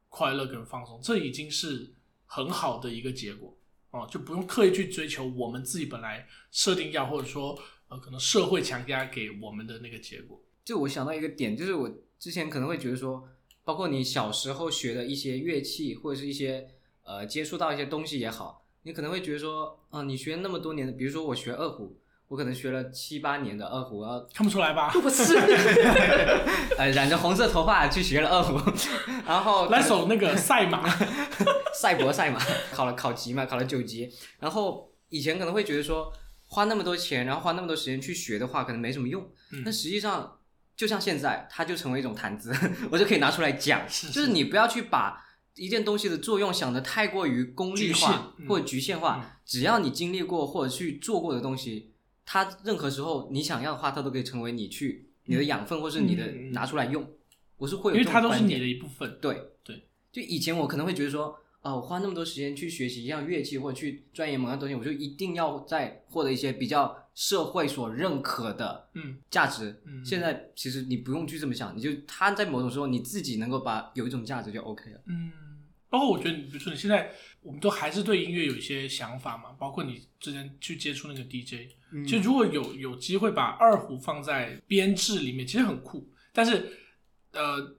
[0.10, 1.94] 快乐跟放松，这已经是
[2.26, 3.56] 很好的一个结果
[3.94, 7.58] 哦，就不用刻意去追求我们自己本来设定要，或者说
[7.90, 10.42] 呃可能社会强加给我们的那个结果。
[10.66, 13.30] 就我想到一个点，就是我之前可能会觉得说，
[13.64, 16.68] 包括你小时候学的一些乐器，或者是一些
[17.04, 21.96] 呃接触到一些东西也好，你可能会觉得说，啊、你学那么多年的，比如说我学二胡，
[22.34, 24.89] 我可能学了七八年的二胡，然后看不出来吧？
[24.89, 25.38] 不是，
[26.80, 28.60] 呃染着红色头发去学了二胡，
[29.28, 30.84] 然后来首那个赛马，
[31.80, 32.39] 赛博赛马，
[32.74, 34.12] 考了考级嘛，考了九级。
[34.39, 36.12] 然后以前可能会觉得说，
[36.48, 39.22] 花那么多钱，然后花那么多时间去学的话，可能没什么用。
[39.52, 40.39] 嗯但实际上，
[40.76, 42.52] 就像现在，它就成为一种谈资，
[42.89, 43.88] 我就可以拿出来讲。
[43.88, 49.22] 是就是你不要去把一件东西的作用想的太过于功利化嗯或者局限化。
[49.24, 51.93] 嗯只要你经历过或者去做过的东西，
[52.26, 57.08] 它任何时候你想要的话，它都可以成为你去你的养分，或是你的拿出来用。
[57.58, 59.18] 我是会有因为它都是你的一部分。
[59.22, 69.82] 对对，就以前我可能会觉得说，啊、我花那么多时间去学习一样乐器或者去钻研某样东西，我就一定要在获得一些比较社会所认可的嗯价值。
[69.86, 75.02] 嗯，现在其实你不用去这么想，你就它在某种时候你自己能够把有一种价值就 OK 了。
[75.06, 75.32] 嗯，
[75.90, 82.04] 包括我觉得你，比如说你现在，我们都还是对音乐有一些想法嘛，包括你之前去接触那个 DJ，嗯。
[82.04, 86.12] 其实如果有有机会把二胡放在编制里面，其实很酷。
[86.32, 86.78] 但是，
[87.32, 87.78] 呃，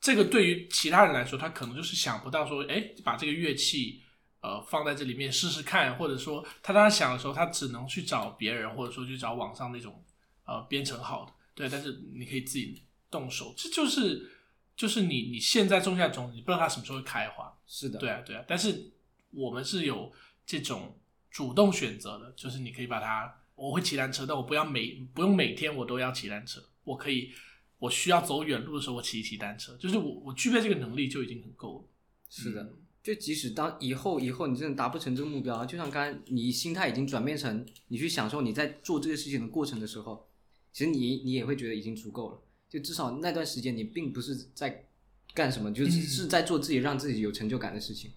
[0.00, 4.02] 这个对于其他人来说，他可能就是想不到说，哎，把这个乐器
[4.40, 10.02] 呃放在这里面试试看，或者说他当时想的时候，他只能去找别人，或者说去找网上那种
[10.46, 11.68] 呃编程好的，对。
[11.68, 14.30] 但是你可以自己动手，这就是
[14.74, 18.90] 就是你你现在种下种子，你不知道它什么时候会开花，是的，对啊，对啊，但是
[19.30, 20.10] 我们是有
[20.46, 20.98] 这种
[21.30, 27.30] 主动选择的，就是你可以把它，我会骑单车，但我不要每不用每天我都要骑单车，我可以，
[27.78, 31.84] 我需要走远路的时候我骑一骑单车，就是我我具备这个能力就已经很够了。
[32.30, 32.62] 是的。
[32.62, 40.28] 嗯就即使当以后以后你真的达不成这个目标，就像刚才你心态已经转变成你去享受你在做这个事情的过程的时候，
[40.70, 42.42] 其实你你也会觉得已经足够了。
[42.68, 44.86] 就至少那段时间你并不是在
[45.32, 48.10] 干什么，就是嗯是在做自己让自己有成就感的事情。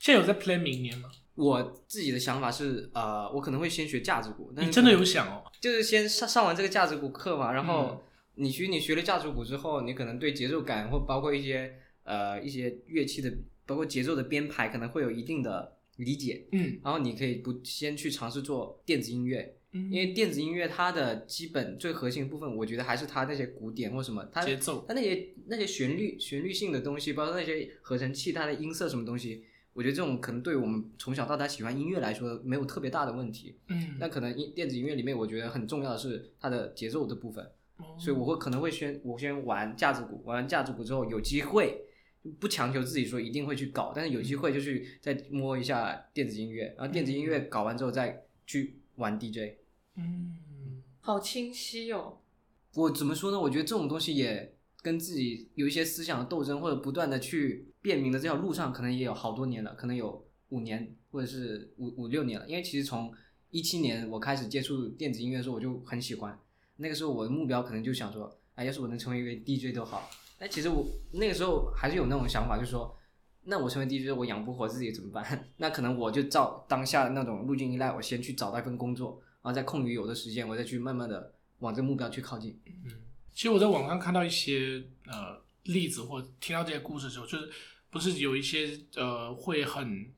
[0.00, 1.12] 现在有在 plan 明年吗？
[1.38, 5.44] 我自己的想法是，呃，我可能会先学架子鼓，但是你真的有想哦？
[5.60, 11.72] 就是先上上完这个架子鼓课嘛，然嗯后你学你学了架子鼓之后，你可能对节奏感或包括一些
[12.02, 13.32] 呃一些乐器的，
[13.64, 16.46] 包括节奏的编排，可能会有一定的理解。
[16.52, 29.44] 嗯然后你可以不先去尝试做电子音乐，嗯，因为电子音乐它的基本最核心的部分，我觉得还是它那些鼓点或什么，它节奏，它那些那些旋律旋律性的东西，包括那些合成器它的音色什么东西，
[29.78, 33.54] 我觉得这种可能对我们从小到大喜欢音乐来说没有特别大的问题。
[33.68, 37.44] 嗯，那可能音电子音乐里面，我觉得很重要的是它的节奏的部分，
[37.76, 41.80] 哦所以我会可能会先我先玩架子鼓，玩完架子鼓之后有机会，
[42.40, 49.58] 不强求自己说一定会去搞，但是有机会就去再摸一下电子音乐，然后电子音乐搞完之后再去玩 DJ。
[49.94, 50.38] 嗯
[51.00, 52.18] 好清晰哦。
[52.74, 53.38] 我怎么说呢？
[53.38, 62.48] 我觉得这种东西也跟自己有一些思想的斗争，或者不断的去辨明的这条路上，可能也有好多年了，可能有五年或者是五五六年了。
[62.48, 63.12] 因为其实从
[63.50, 66.38] 一七年我开始接触电子音乐的时候，我就很喜欢。
[66.76, 70.10] 那个时候我的目标可能就想说，哎，要是我能成为一个 DJ 都好。
[70.38, 72.96] 但其实我那个时候还是有那种想法，就是说，
[73.44, 75.24] 那我成为 DJ，我养不活自己怎么办？
[75.58, 82.58] 那可能我就照当下的那种路径依赖，我先去找到一份工作，然后在空余有的时间，我再去慢慢的往这个目标去靠近。
[82.84, 82.92] 嗯
[83.32, 87.50] 其实我在网上看到一些呃例子，或听到这些故事的时候，就是
[87.90, 90.12] 不是有一些呃会很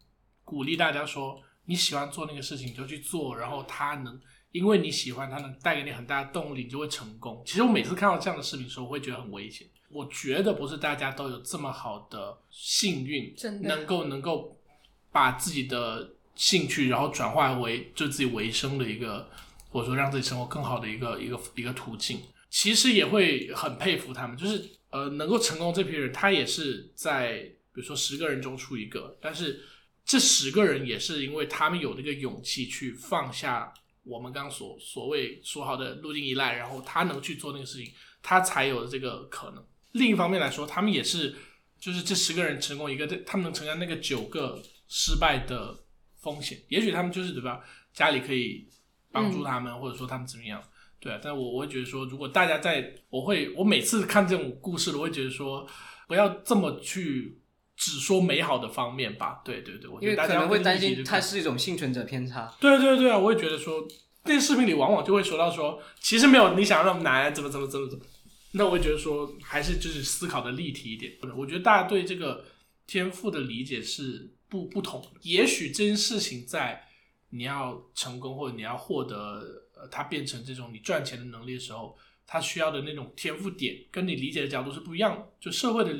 [0.44, 4.20] 鼓励大家说你喜欢做那个事情你就去做，然后它能
[4.52, 7.42] 因为你喜欢它能带给你很大的动力，你就会成功。
[7.46, 9.68] 其实我每次看到这样的视频的时候，我会觉得很危险。
[9.90, 14.56] 我觉得不是大家都有这么好的幸运，真的能够能够
[15.10, 19.28] 把自己的兴趣，然后转化为就自己为生的一个，
[19.68, 22.20] 或者说让自己生活更好的一个一个一个途径。
[22.48, 27.38] 其实也会很佩服他们，就是呃能够成功这批人，他也是在
[27.72, 29.64] 比如说十个人中出一个，但是
[30.04, 33.72] 这十个人也是因为他们有那个勇气去放下
[34.02, 39.64] 我们刚刚所所谓说好的路径依赖，然后他能去做那个事情，他才有这个可能。
[39.92, 41.34] 另一方面来说，他们也是
[41.78, 45.84] 就是这十个人成功一个，他们能承担那个九个失败的
[46.16, 46.60] 风险。
[46.68, 47.60] 也许他们就是对吧，
[47.92, 48.68] 家里可以
[49.12, 50.62] 帮助他们，或者说他们怎么样。
[51.00, 55.66] 对啊，但我我会觉得说，如果大家在，我会我每次看这种故事，我会觉得说，
[56.06, 57.40] 不要这么去
[57.74, 59.40] 只说美好的方面吧。
[59.42, 62.54] 对对对，我觉因为得大家可能会担心它是一种幸存者偏差。
[62.60, 63.88] 对对对啊，我也觉得说，
[64.24, 68.04] 那个视频里往往就会说到说，其实没有你想的那么难，怎么怎么怎么怎么。
[68.52, 71.12] 那我会觉得说，还是就是思考的立体一点。
[71.36, 72.44] 我觉得大家对这个
[72.86, 75.08] 天赋的理解是不不同的。
[75.22, 76.84] 也许这件事情在
[77.30, 79.40] 你要成功或者你要获得
[79.80, 85.26] 呃它变成这种你赚钱的能力的时候，它需要的那种天赋点跟你理解的角度是不一样的。
[85.40, 85.92] 就社会的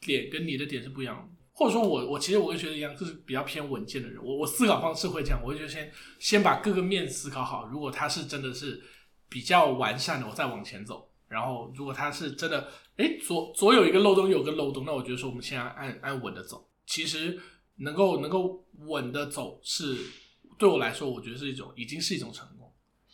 [0.00, 1.28] 点跟你的点是不一样的。
[1.54, 4.24] 或者说我我其实我会觉得一样，就是比较偏稳健的人。
[4.24, 7.66] 我我思考方式会这样，我会觉得先先把各个面思考好。
[7.66, 8.82] 如果他是真的是
[9.28, 11.10] 比较完善的，我再往前走。
[11.28, 16.68] 然后如果他是真的，哎，左左有一个漏洞，有个漏洞，那我觉得说我们现在按按稳的走。
[16.86, 17.38] 其实
[17.76, 19.96] 能够能够稳的走是
[20.58, 22.61] 对我来说，我觉得是一种已经是一种成功。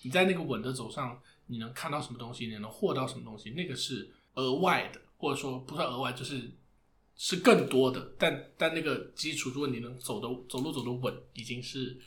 [0.02, 6.50] 你在那个稳的走上，你能看到什么东西，你能获到什么东西，那个是额外的，或者说不算额外，就是
[7.16, 8.14] 是更多的。
[8.18, 11.98] 但但那个基础，如果你能走的走路走得稳，已经是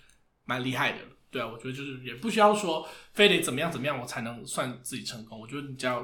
[0.45, 1.09] 蛮厉害的了。
[1.29, 5.39] 对啊，我觉得就是也不需要说非得怎么样怎么样我才能算自己成功。
[5.39, 6.03] 我觉得你只要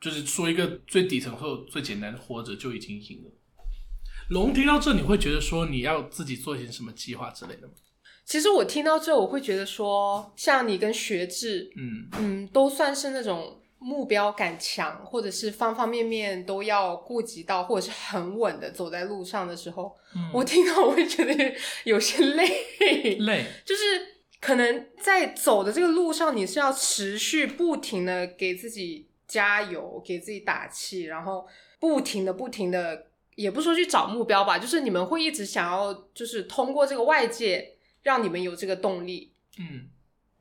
[0.00, 3.30] 就是说一个最底层或最简单的活着就已经赢了。
[4.30, 7.74] 龙听到这，你会觉得说你要自己做一些什么计划之类的吗？
[8.24, 12.08] 其实我听到这，我会觉得说，像你跟学志，嗯。
[12.18, 23.82] 嗯，都算是那种目标感强，或者是方方面面都要顾及到，或者是很稳的走在路上的时候，嗯我听到我会觉得有些累，累，就是
[24.40, 31.46] 可能在走的这个路上，你是要持续不停的给自己加油，给自己打气，然后
[31.78, 37.73] 不停的不停的，也不说去找目标吧，就是你们会一直想要，就是通过这个外界
[38.04, 39.34] 让你们有这个动力。
[39.58, 39.90] 嗯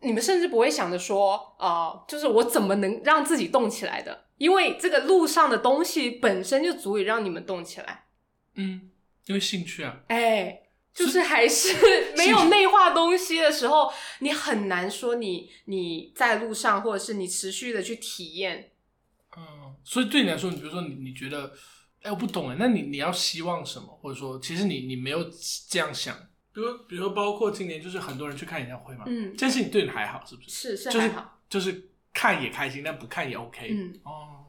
[0.06, 4.26] 你们甚至不会想着说，啊、就是我怎么能让自己动起来的？
[4.38, 8.08] 因为这个路上的东西本身就足以让你们动起来。
[8.56, 8.92] 嗯，
[9.28, 18.74] 因为兴趣啊，哎，就是还是没有内化东西的时候，你很难说你你在路上，或者是你持续的去体验。
[19.38, 21.54] 嗯，所以对你来说，你比如说你你觉得，
[22.02, 23.88] 哎，我不懂哎，那你你要希望什么？
[24.02, 25.26] 或者说，其实你你没有
[25.70, 26.14] 这样想，
[26.54, 30.50] 比如比如说包括今年就是很多人去看演唱会嘛，嗯这件事情对你还好是不是？
[30.50, 33.70] 是是就是还好，就是看也开心，但不看也 OK。
[33.72, 34.46] 嗯哦，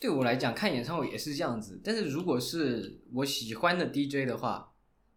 [0.00, 1.80] 对我来讲，看演唱会也是这样子。
[1.84, 4.72] 但是如果是我喜欢的 DJ 的话，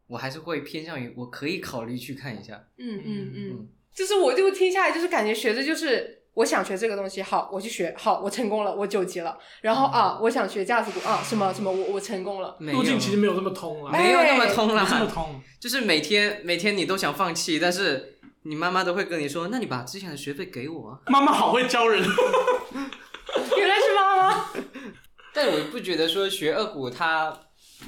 [0.07, 2.67] 我还是会偏向于我可以考虑去看一下。
[2.77, 6.20] 嗯嗯嗯嗯，就是我就听下来，就是感觉学的就是。
[6.33, 9.37] 我想学这个东西，好，我去学，好，我成功了，我九级了。
[9.61, 12.55] 然后啊，我想学架子鼓啊，什么什么，我我成功了。
[12.59, 15.41] 路径其实没有那么通啊，没有那么通没啦，这么通。
[15.59, 20.99] 就是每天每天你都想放弃，但是你妈妈都会跟你说，那你把之前的学费给我啊。
[21.11, 22.01] 妈妈好会教人，
[23.57, 24.45] 原来是妈妈。
[25.33, 27.37] 但我不觉得说学二胡它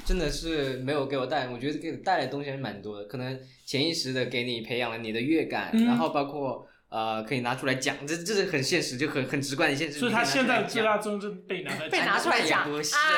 [0.04, 9.98] 真的是没有给我带来，我觉得给你带来的东西还是蛮多的，可能潜意识的给你培养了你的乐感，嗯然后包括呃可以拿出来讲，这这是很现实，就很很直观的一件事。
[9.98, 10.72] 所以他现在拿出来讲。
[10.72, 12.68] 最大作用就被拿来被拿出来讲。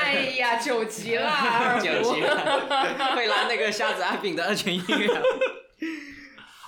[0.02, 2.20] 哎呀，九级啦，二 九级。
[2.22, 2.66] 了，
[3.14, 5.20] 会拉那个瞎子阿炳的二泉映月啊，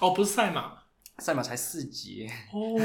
[0.00, 0.74] 哦，不是赛马。
[1.20, 2.78] 赛马才四级，哦，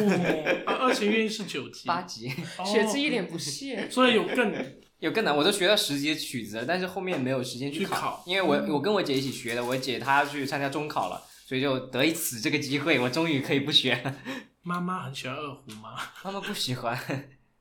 [0.65, 2.65] 啊二泉映月是九级，八级，哦。
[2.65, 3.87] 学之一脸不屑。
[3.91, 4.51] 所以有更
[4.97, 8.69] 有更难，我都学到十级的曲子了，但是后面没有时间去考，因为我、嗯。
[8.69, 14.15] 我跟我姐一起学的，我姐她去参加中考了，所以就得以此这个机会，我终于可以不学了。
[14.61, 15.95] 妈妈很喜欢二胡吗？
[16.23, 16.97] 妈妈不喜欢，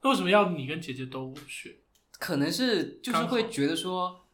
[0.03, 1.77] 那为什么要你跟姐姐都学？
[2.19, 4.25] 可能是就是会觉得说，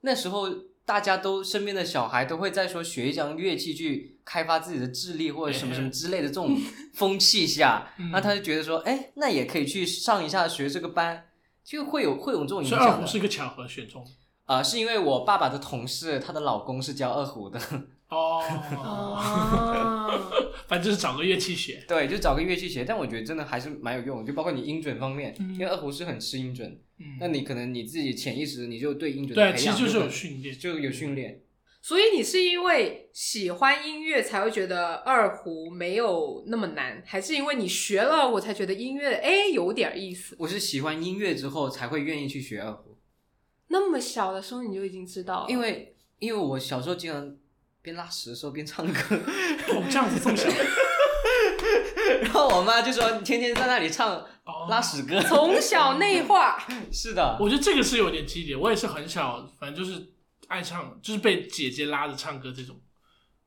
[0.00, 0.48] 那时候
[0.86, 6.56] 大家都身边的小孩都会在说学一张乐器去开发自己的智力或者什么什么之类的这种
[6.94, 11.28] 风气下，嗯那他就觉得说，哎，那也可以去上一下学这个班，
[11.62, 13.06] 就会有会有这种影所以二胡。
[13.06, 14.10] 是一个巧合选中的。
[14.46, 17.60] 啊、是因为我爸爸的同事，她的老公是教二胡的，
[18.08, 18.40] 哦，
[18.76, 21.84] 哦， 反正就是找个乐器学。
[21.88, 22.84] 对，就找个乐器学。
[22.84, 30.58] 但我觉得真的还是蛮有用的，就包括你音准方面，嗯因为二胡是很吃音准，嗯，那你可能你自己潜意识你就对音准对啊，的培养其实就是有训练。
[30.58, 31.42] 就有训练。
[31.82, 40.34] 所以你是因为喜欢音乐才会觉得二胡没有那么难，还是因为你学了二胡才觉得音乐哎有点意思？
[40.38, 42.96] 我是喜欢音乐之后才会愿意去学二胡，
[43.68, 47.36] 那么小的时候你就已经知道了，因为因为我小时候经常
[47.86, 49.14] 边拉屎的时候边唱歌，
[49.68, 50.48] 哦，这样子这么小，
[52.20, 54.12] 然后我妈就说你天天在那里唱
[54.44, 55.22] 哦拉屎歌。
[55.22, 56.58] 从小内化，
[56.90, 58.56] 是的，我觉得这个是有点激烈。
[58.56, 60.04] 我也是很小，反正就是
[60.48, 62.76] 爱唱，就是被姐姐拉着唱歌这种，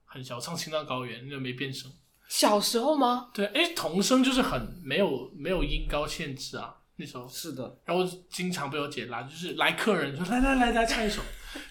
[0.05, 1.91] 很小，唱《青藏高原》那个没变声。
[2.29, 3.31] 小时候吗？
[3.33, 7.27] 对，哎，童声就是很没有没有音高限制啊，那时候。
[7.27, 11.21] 是的，然后经常被我姐拉，就是来客人说来来来来唱一首，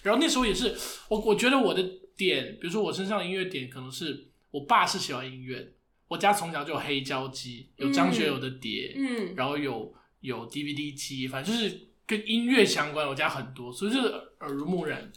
[0.03, 1.81] 然后那时候也是我我觉得我的
[2.19, 5.71] 点，比如说我身上的音乐点可能是我爸是喜欢音乐，
[6.09, 14.07] 我家从小就有黑胶机，有张学友的碟，嗯，然后有有 DVD 机，反正就是跟音乐相关，我家很多，所以就是
[14.41, 15.09] 耳濡目染。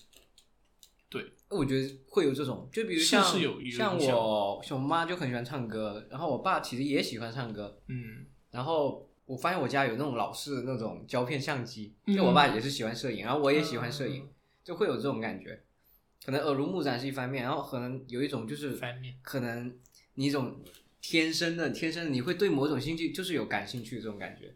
[1.09, 14.29] 对我觉得会有这种，就比如像是有有像我像我妈就很喜欢唱歌，然后我爸其实也喜欢唱歌，嗯然后我发现我家有那种老式的那种胶片相机，嗯就我爸也是喜欢摄影，然后我也喜欢摄影嗯，
[14.63, 15.63] 就会有这种感觉。
[16.25, 18.79] 可能耳濡目染是一方面，然后可能有一种就是
[19.23, 19.77] 可能
[20.15, 20.63] 你一种
[21.01, 24.55] 天生的天生的你会对某种兴趣就是有感兴趣这种感觉，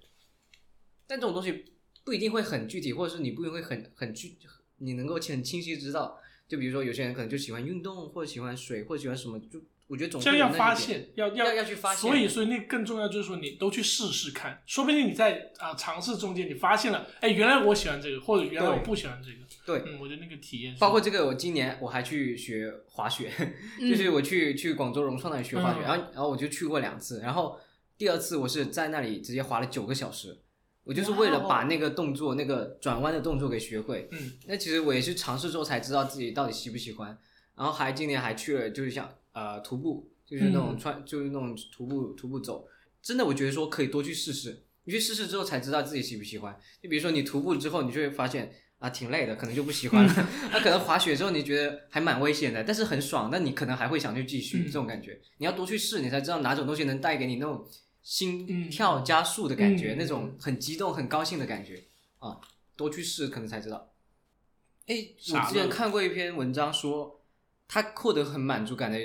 [1.06, 1.64] 但这种东西
[2.04, 4.36] 不一定会很具体，或者是你不一定会很很具，
[4.78, 6.20] 你能够很清晰知道。
[6.46, 19.36] 就比如说有些人可能就喜欢运动，或者喜欢水，或者喜欢什么，就我觉得总这样要发现，要要要去发现所以，所以那更重要就是说，你都去试试看，说不定你在啊、尝试中间，你发现了，哎，原来我喜欢这个，或者原来我不喜欢这个。
[19.64, 23.30] 对嗯，我觉得那个体验，包括这个，我今年我还去学滑雪，
[23.78, 27.58] 就是我去去广州融创那里学滑雪，嗯然后然后我就去过两次，然后
[27.96, 30.36] 第二次我是在那里直接滑了九个小时，
[30.84, 34.08] 我就是为了把那个动作、那个转弯的动作给学会。
[34.12, 37.16] 嗯，那其实我也是尝试之后才知道自己到底喜不喜欢，
[37.56, 42.66] 然后还今年还去了，就是像呃徒步，就是那种嗯穿、就是那种徒步徒步走，
[43.02, 46.58] 真的我觉得说可以多去试试，你去试试之后才知道自己喜不喜欢。
[46.82, 50.28] 就比如说你徒步之后，你就会发现啊挺累的，可能就不喜欢了。
[50.50, 55.20] 那、可能滑雪之后你觉得还蛮危险的，但是很爽，那你可能还会想去继续、嗯这种感觉。
[55.36, 57.68] 你要多去试，你才知道哪种东西能带给你那种
[58.02, 61.84] 心嗯跳加速的感觉，嗯那种很激动、很高兴的感觉
[62.20, 62.40] 啊，
[62.74, 63.92] 多去试可能才知道。
[64.86, 64.94] 哎，
[65.34, 67.20] 我之前看过一篇文章说，
[67.68, 68.98] 他获得很满足感的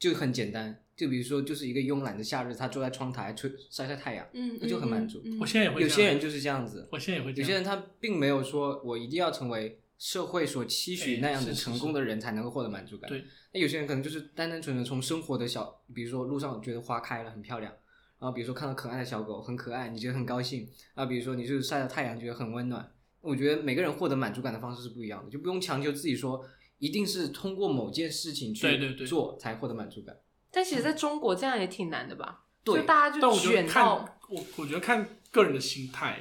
[0.00, 5.82] 就很简单，就比如说就是一个慵懒的夏日，他坐在窗台吹晒晒太阳，嗯，那就很满足我现在也会。
[5.82, 7.32] 有些人就是这样子，我现在也会。
[7.34, 13.10] 有些人他并没有说我一定要成为社会所期许哎那样的成功的人才能够获得满足感。
[13.10, 13.22] 对，
[13.52, 17.70] 那有些人可能就是单单纯纯从生活的小，比如说路上觉得花开了很漂亮，
[18.18, 22.90] 然后比如说看到可爱的小狗很可爱，你觉得很高兴啊，比如说你就是晒着太阳觉得很温暖。
[23.20, 26.42] 我觉得每个人获得满足感的方式是不一样的，就不用强求自己说
[26.80, 30.16] 一定是通过某件事情对对对去做才获得满足感。
[30.50, 32.46] 但其实在中国这样也挺难的吧？
[32.64, 36.18] 对就大家但我就觉得看卷到，我，我觉得看个人的心态，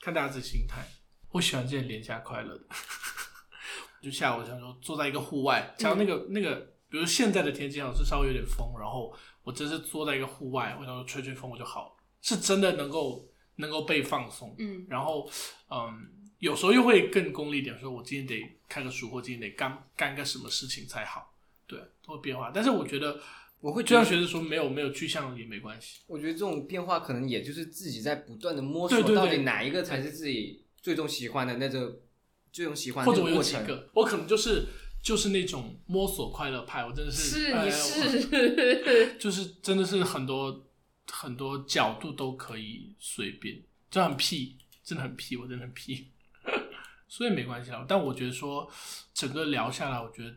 [0.00, 0.86] 看大家自己心态。
[1.30, 2.64] 我喜欢这些廉价快乐的，
[4.02, 6.56] 就下午想说坐在一个户外，像那个、那个，
[6.90, 13.26] 比如现在的天气好像是稍微有点风，然后我真是坐在一个户外，我想说吹吹风我就好了，是真的能够
[13.56, 14.54] 能够被放松。
[14.58, 15.26] 嗯然后
[15.70, 21.32] 嗯，有时候又会更功利一点，说我今天得看个书，或今天得干干个什么事情才好，
[21.68, 22.50] 对，都会变化。
[22.52, 23.20] 但是我觉得，
[23.60, 26.00] 我会觉得像学生说，没有没有去向也没关系。
[26.08, 32.00] 我觉得这种变化可能也就是自己在不断的摸索，到底哪一个才是自己最终喜欢的那个
[32.50, 33.40] 最终喜欢的或者我有。
[33.40, 34.66] 几个，我可能就是
[35.00, 40.66] 就是那种摸索快乐派，我真的是是你我是， 就是真的是很多
[41.06, 43.62] 很多角度都可以随便，
[43.92, 46.08] 就很屁，真的很屁，我真的很屁，
[47.14, 47.84] 所以没关系啦。
[47.86, 48.66] 但我觉得说
[49.12, 50.34] 整个聊下来，我觉得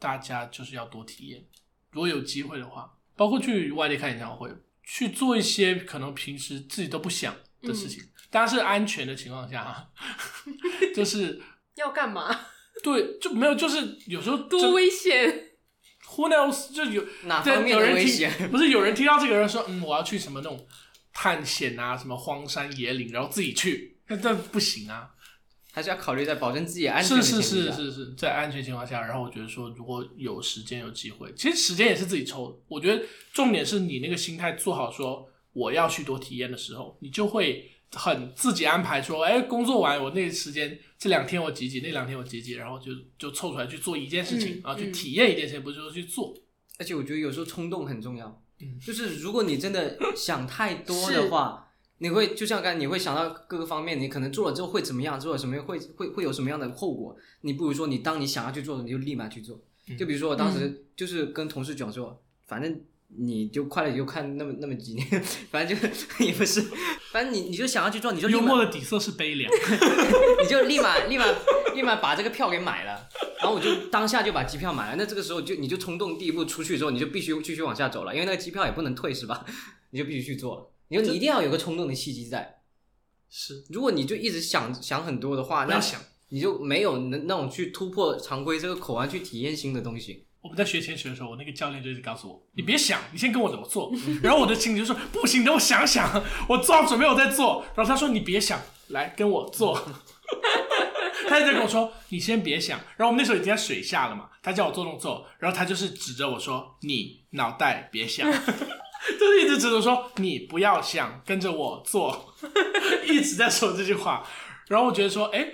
[0.00, 1.44] 大家就是要多体验，
[1.92, 4.50] 如果有机会的话，包括去外地看演唱会，
[4.82, 9.90] 去做一些可能平时自己都不想的事情，当然是安全的情况下哈，
[10.92, 11.40] 就是。
[11.78, 12.36] 要干嘛？
[12.82, 15.52] 对，就没有，就是有时候多危险
[16.02, 18.50] ！who knows 就有哪方面危险？
[18.50, 20.66] 不是有人听到这个人说，嗯，我要去什么那种
[21.12, 25.08] 探险啊，什么荒山野岭，然后自己去，那这不行啊。
[25.78, 27.40] 还是要考虑在保证自己安全是。
[27.40, 32.58] 是是是是，在安全情况下，然后我觉得说，如果有时间有机会，其实时间也是自己抽的。
[32.66, 46.34] 我觉得重点是你那个心态做好说我要去多体验的时候，你就会很自己安排说，哎，工作完我那个时间这两天我挤挤，那两天我挤挤，然后就就凑出来去做一件事情，嗯然后去嗯体验一件事情，不是说去做。
[46.80, 51.67] 而且我觉得有时候冲动很重要，嗯就是如果你真的想太多的话，
[51.98, 59.56] 你会就像刚才你会想到各个方面，你可能做了之后会怎么样，做了什么会会会有什么样的后果，你不如说你当你想要去做的，你就立马去做。
[59.56, 62.78] 嗯就比如说我当时就是跟同事讲说，反正
[63.16, 65.06] 你就快乐就看那么那么几年，
[65.50, 65.88] 反正就
[66.24, 66.60] 也不是，
[67.10, 69.50] 反正你你就想要去做，你就幽默的底色是悲凉，
[70.42, 71.24] 你就立马立马
[71.74, 74.96] 立马把这个票给买了，然后我就当下就把机票买了。
[74.98, 79.44] 那这个时候就你就冲动第一步出去之后，你就必须继续往下走了，因为那个机票也不能退是吧？
[79.90, 80.70] 你就必须去做了。
[80.88, 82.60] 你说你一定要有个冲动的契机在。
[83.30, 86.00] 是如果你就一直想想很多的话，那想。
[86.30, 90.26] 你就没有那那种去突破常规这个口岸去体验新的东西。
[90.42, 93.90] 我们在学潜水的时候，我那个教练就一直告诉我：“你别想，你先跟我怎么做。”
[94.22, 99.74] 然后我的心里就说：“不行，等我想想，我做好准备我再做。”然后他说：“你别想，来跟我做。
[101.30, 108.30] ”他就在跟我说：“你先别想。”然后我们那时候已经在水下了嘛，他叫我做动作，然后他就是指着我说：“你脑袋别想。”
[109.18, 112.34] 就是一直指着说：“你不要想，跟着我做。”
[113.06, 114.26] 一直在说这句话。
[114.66, 115.50] 然后我觉得说：“哎，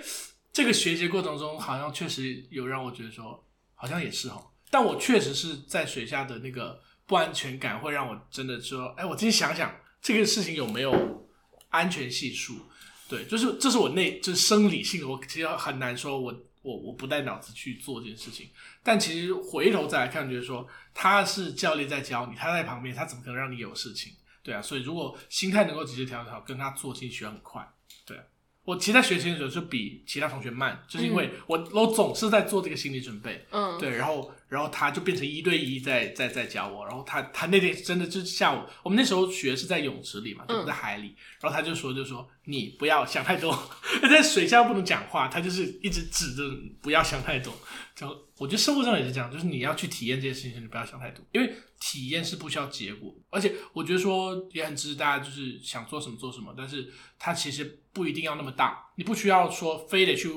[0.51, 3.45] 这个学习过程中好像确实有让我觉得说，
[3.75, 11.27] 好像也是哦。”但我确实是在水下的那个不安全感，会让我真的说，哎，我自己想想这个事情有没有
[11.69, 12.55] 安全系数？
[13.07, 16.33] 对，就是这是我内就是生理性的，我其实很难说我
[16.65, 18.49] 我我不带脑子去做这件事情。
[18.81, 24.13] 但其实回头再来看，就是说他是教练在教你，他在旁边，他怎么可能让你有事情？
[24.41, 27.67] 对啊，所以如果心态能够直接调整好，跟他做，进去很快。
[28.65, 33.45] 我其实在学习的时候就比其他同学慢，就是因为我我总是在做这个心理准备。
[33.51, 43.55] 嗯，对，然后然后他就变成一对一在在在教我，然后他他那天真的就是下午，我们那时候学是在泳池里嘛，就不在海里，然后他就说就说你不要想太多，
[44.09, 46.43] 在水下不能讲话，他就是一直指着
[46.81, 47.53] 不要想太多。
[47.95, 60.29] 就我觉得生活上也是这样，就是你要去体验这件事情，你不要想太多，因为体验是不需要结果，而且我觉得说也很支持大家就是想做什么做什么，但是它其实不一定要那么大，你不需要说非得去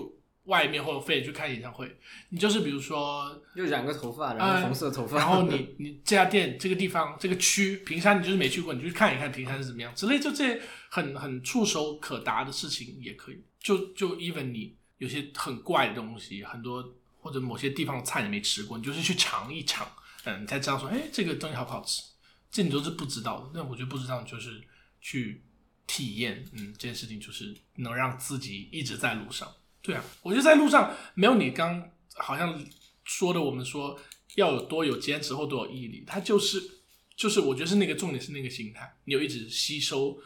[0.44, 1.94] 外面或者非得去看演唱会，
[2.30, 13.42] 你就是比如说就染个头发，染个红色头发，然后你 你这家店这个地方这个区平山你就是没去过，你就去看一看平山是怎么样之类，就这些很很触手可达的事情也可以。
[13.61, 16.94] 就就 even 你有些很怪的东西，很多
[17.29, 19.87] 或者某些地方的菜你没吃过，你就是去尝一尝，
[20.24, 22.03] 嗯，你才知道说，哎，这个东西好不好吃，
[22.51, 23.51] 这你都是不知道的。
[23.53, 24.62] 那我觉得不知道，就是
[25.03, 25.43] 去
[25.87, 29.47] 体验，嗯，这件事情就是能让自己一直在路上。
[29.83, 32.59] 对啊，我觉得在路上没有你刚好像
[33.05, 34.01] 说的，我们说
[34.37, 36.62] 要有多有坚持或多有毅力，它就是
[37.14, 40.18] 就是我觉得是那个重点是那个心态，你有一直吸收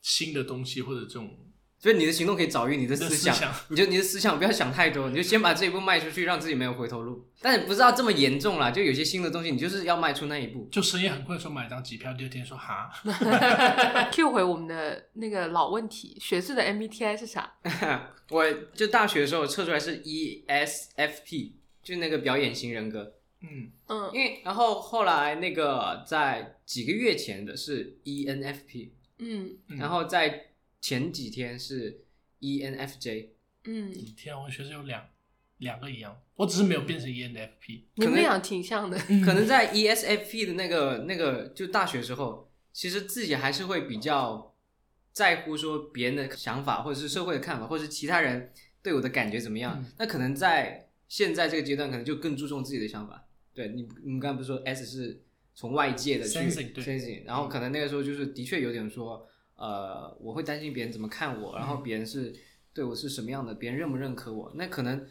[0.00, 1.47] 新的东西或者这种
[1.80, 7.24] 所以你的行动可以早于你的思想，思想你就你的思想不要想太多，你就先把这一步迈出去，让自己没有回头路。
[7.40, 10.68] 但是不知道这么严重啦，就有些新的东西，你就是要迈出那一步。
[10.72, 12.90] 就深夜很困的时候买一张机票，第二天说哈，
[14.10, 17.54] Q 回我们的那个老问题，学士的 MBTI 是啥？
[18.30, 21.52] 我就大学的时候测出来是 E ESFP，
[21.82, 23.14] 就是那个表演型人格。
[23.40, 30.46] 嗯，嗯因为然后后来那个在几个月前的是 ENFP，嗯嗯然后在
[30.80, 32.04] 前几天是
[32.38, 33.28] E ENFJ。
[33.64, 35.04] 嗯，天啊，我学生有两
[35.58, 38.96] 两个一样，我只是没有变成 ENFP，你们俩挺像的。
[39.24, 44.54] 可能在 E ESFP 的那个那个就大学时候，其实自己还是会比较
[45.12, 48.52] 在乎说别人的想法，或者是社会的看法，或者是其他人
[48.82, 49.76] 对我的感觉怎么样。
[49.78, 53.28] 嗯那可能在现在这个阶段，可能就更注重自己的想法。
[53.52, 55.24] 对你，你们刚才不是说 S 是
[55.54, 59.28] 从外界的去 Sensing，对 sensing，然后可能那个时候就是的确有点说，
[59.58, 62.34] 呃，我会担心别人怎么看我，然后别人是
[62.72, 65.06] 对我是什么样的，别人认不认可我，那可能。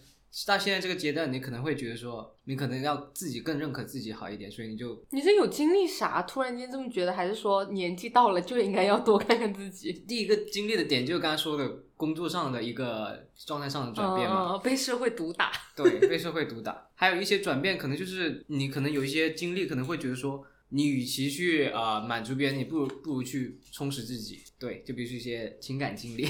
[0.45, 6.21] 到现在这个阶段，你可能会觉得说，你可能要自己更认可自己好一点，所以你就你是有经历啥？
[6.23, 9.93] 突然间这么觉得，还是说年纪到了就应该要多看看自己？
[10.05, 15.49] 第一个经历的点就是刚才说的工作上的一个状态上的转变嘛，嗯，被社会毒打。
[15.75, 24.43] 对，被社会毒打，还有一些转变，可能就是你可能有一些经历，可能会觉得说，你与其去呃满足别人，你不如不如去充实自己。
[24.59, 26.27] 对，就比如说一些情感经历。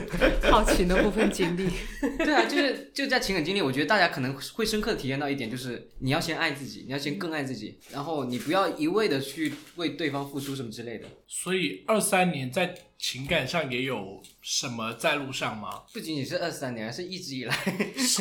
[0.50, 1.68] 好奇的部分经历。
[2.18, 11.08] 对啊，就是就在情感经历，我觉得大家可能会深刻地体验到一点，就是你要先爱自己，你要先更爱自己，然后你不要一味的去为对方付出什么之类的。
[11.26, 15.84] 所以二三年在情感上也有什么在路上吗？
[15.94, 17.54] 不仅仅是二三年，而是一直以来，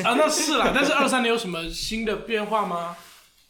[0.04, 0.72] 啊，那是啦。
[0.74, 2.96] 但是二三年有什么新的变化吗？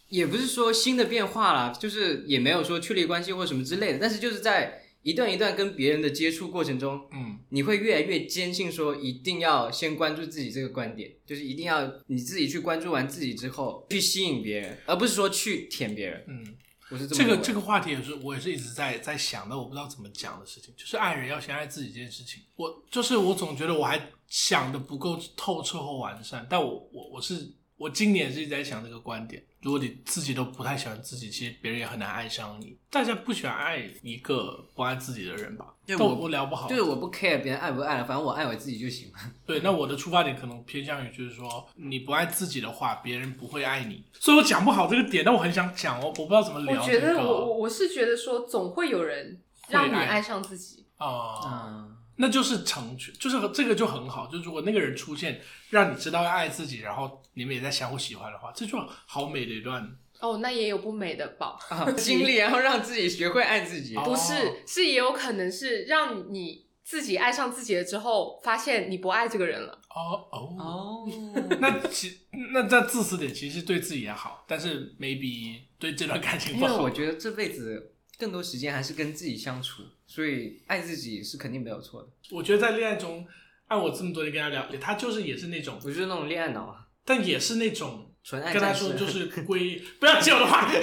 [0.10, 16.26] 也不是说新的变化啦，就是也没有说确立关系或什么之类的，但是就是在一段一段跟别人的接触过程中，嗯，你会越来越坚信说一定要先关注自己这个观点，就是一定要你自己去关注完自己之后去吸引别人，而不是说去舔别人。
[16.28, 16.55] 嗯，
[16.89, 22.41] 我是这么这个这个话题也是我也是一直在在想的，我不知道怎么讲的事情，就是爱人要先爱自己这件事情。
[22.58, 29.43] 我就是我总觉得我还想的不够透彻或完善，但我我我是我今年是一直在想这个观点。
[29.61, 32.78] 如果你自己都不太喜欢自己，其实别人也很难爱上你。
[32.89, 35.73] 大家不喜欢爱一个不爱自己的人吧？
[35.86, 39.19] 但对我我聊不好，就是我不 care 别人爱不爱了，反正我爱我自己就行了。
[39.45, 44.03] 对，那我的出发点可能偏向于就是说，你不爱自己的话，别人不会爱你。
[44.13, 46.99] 所以我讲不好这个点，但我很想讲哦，我不知道怎么聊、我这个。
[46.99, 50.86] 觉得我我我是觉得说，总会有人让你爱爱上自己。
[50.97, 54.28] 啊、嗯，那就是成全，就是这个就很好。
[54.28, 59.98] 就如果那个人出现，让你知道要爱自己，然后你们也在相互喜欢的话，这就好美的一段。
[60.20, 61.60] 哦，那也有不美的宝？
[61.70, 63.96] 啊经历，然后让自己学会爱自己。
[63.96, 69.80] 哦不是，是也有可能是让你自己爱上自己了之后，发现你不爱这个人了。
[69.90, 71.08] 哦哦，哦，
[71.62, 72.22] 那其
[72.52, 76.78] 那在自私点，其实对自己也好，但是 maybe 对这段感情不好。
[76.78, 82.10] 为我觉得这辈子更多时间还是跟自己相处，所以爱自己是肯定没有错的。
[82.32, 83.24] 我觉得在恋爱中，
[83.68, 88.74] 按我这么多年跟他聊，他就是也是那种，我就是那种恋爱脑啊，但也是那种纯爱跟他。
[88.74, 90.70] 说就是 规，不要接我的话，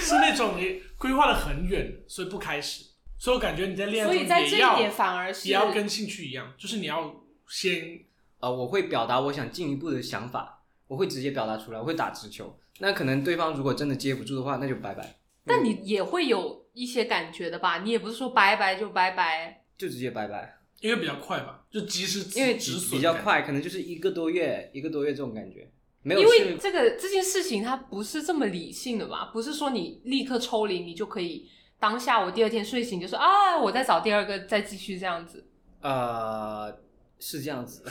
[0.00, 2.84] 是那种你规划的很远，所以不开始。
[3.18, 7.14] 所以我感觉你在恋爱中所以在这也要一点反而是也要跟兴趣一样，就是你要
[7.48, 8.00] 先
[8.38, 12.56] 呃，我会表达我想进一步的想法，我会直接表达出来，我会打直球。
[12.78, 17.78] 那可能对方如果真的接不住的话，那就拜拜，但你也会有一些感觉的吧？
[17.84, 19.64] 你也不是说拜拜就拜拜。
[19.76, 20.59] 就直接拜拜。
[20.80, 22.98] 因为比较快吧，就及时止因为止损。
[22.98, 25.70] 比较快，可能就是一个多月，一个多月这种感觉。
[26.02, 29.30] 没有因为是这个这件事情它不是这么理性的吧？
[29.32, 31.46] 不是说你立刻抽离你就可以
[31.78, 35.46] 当下我第二天睡醒就说啊，我再找第二个再继续这样子。
[35.82, 36.74] 呃
[37.18, 37.84] 是这样子，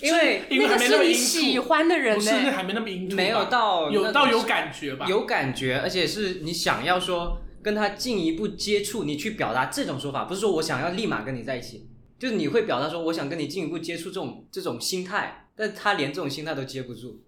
[0.00, 5.04] 因 为因为那个是你喜素，欢的人呢、不是那还没那么因没有到有到有感觉吧？
[5.06, 11.88] 有感觉，而且是你想要说跟他进一步接触，你去表达这种说法，不是说我想要立马跟你在一起，
[12.18, 17.24] 就是你会表达说我想跟你进一步接触这种这种心态，但他连这种心态都接不住，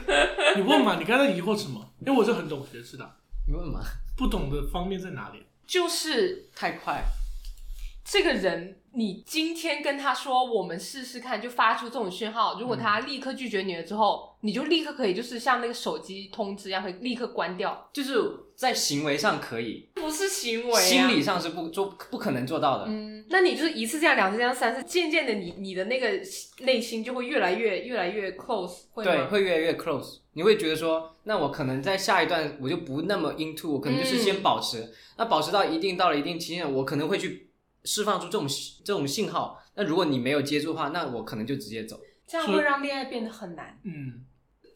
[0.56, 0.98] 你问嘛？
[0.98, 1.94] 你刚才疑惑什么？
[2.06, 3.16] 因为我是很懂学识的，
[3.48, 3.80] 你问嘛？
[4.14, 5.42] 不懂的方面在哪里？
[5.66, 7.02] 就是太快，
[8.04, 12.58] 这个人，你今天跟他说我们试试看，就发出这种讯号。
[12.58, 17.88] 如果他立刻拒绝你了之后，你就立刻可以就是像那个手机通知一样，可以立刻关掉。
[17.92, 18.18] 就是
[18.56, 22.86] 在行为上可以，不是行为、啊，心理上是不做不可能做到的。
[22.88, 26.20] 嗯，那你就是一次这样，两次这样，三次，渐渐的你，你的那个
[26.62, 30.16] 内心就会越来越越来越 close，会对，会越来越 close。
[30.32, 34.92] 你会觉得说，那我可能在下一段我就不那么 into，我可能就是先保持。
[35.16, 37.47] 那保持到一定到了一定期限，我可能会去
[37.88, 38.46] 释放出这种
[38.84, 39.58] 这种信号。
[39.74, 41.98] 那如果你没有接住的话，那我可能就直接走。
[42.26, 43.80] 这样会让恋爱变得很难。
[43.84, 44.26] 嗯，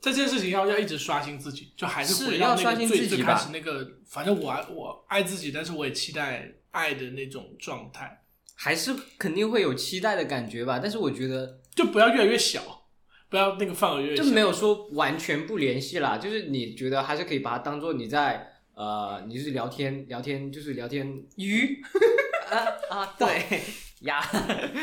[0.00, 8.22] 这件事情要要一直刷新自己，就还是回到那要刷新个最最开自己吧始那个，反正我爱我爱自己，但是我也期待爱的那种状态，
[8.54, 12.86] 还是肯定会有期待的感觉吧，但是我觉得就不要越来越小，
[13.28, 21.06] 不要那个范围越小，就没有说完全不联系啦，就是你觉得还是可以把它当做你在呃，你就是聊天聊天，就是聊天
[21.36, 21.82] 鱼
[22.52, 23.60] 啊 啊，对。
[24.02, 24.20] 呀，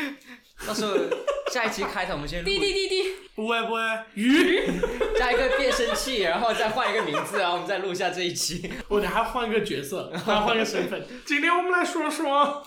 [0.66, 0.96] 到时候
[1.52, 2.46] 下一期开头我们先录。
[2.46, 3.02] 滴滴滴滴，
[3.34, 3.80] 不会不会。
[4.14, 4.62] 鱼，
[5.18, 8.72] 加一个变声器，然后再换一个名字，然后我们再录下这一期。
[8.88, 11.06] 我得还换一个角色，还要换一个身份。
[11.26, 12.66] 今天我们来说说，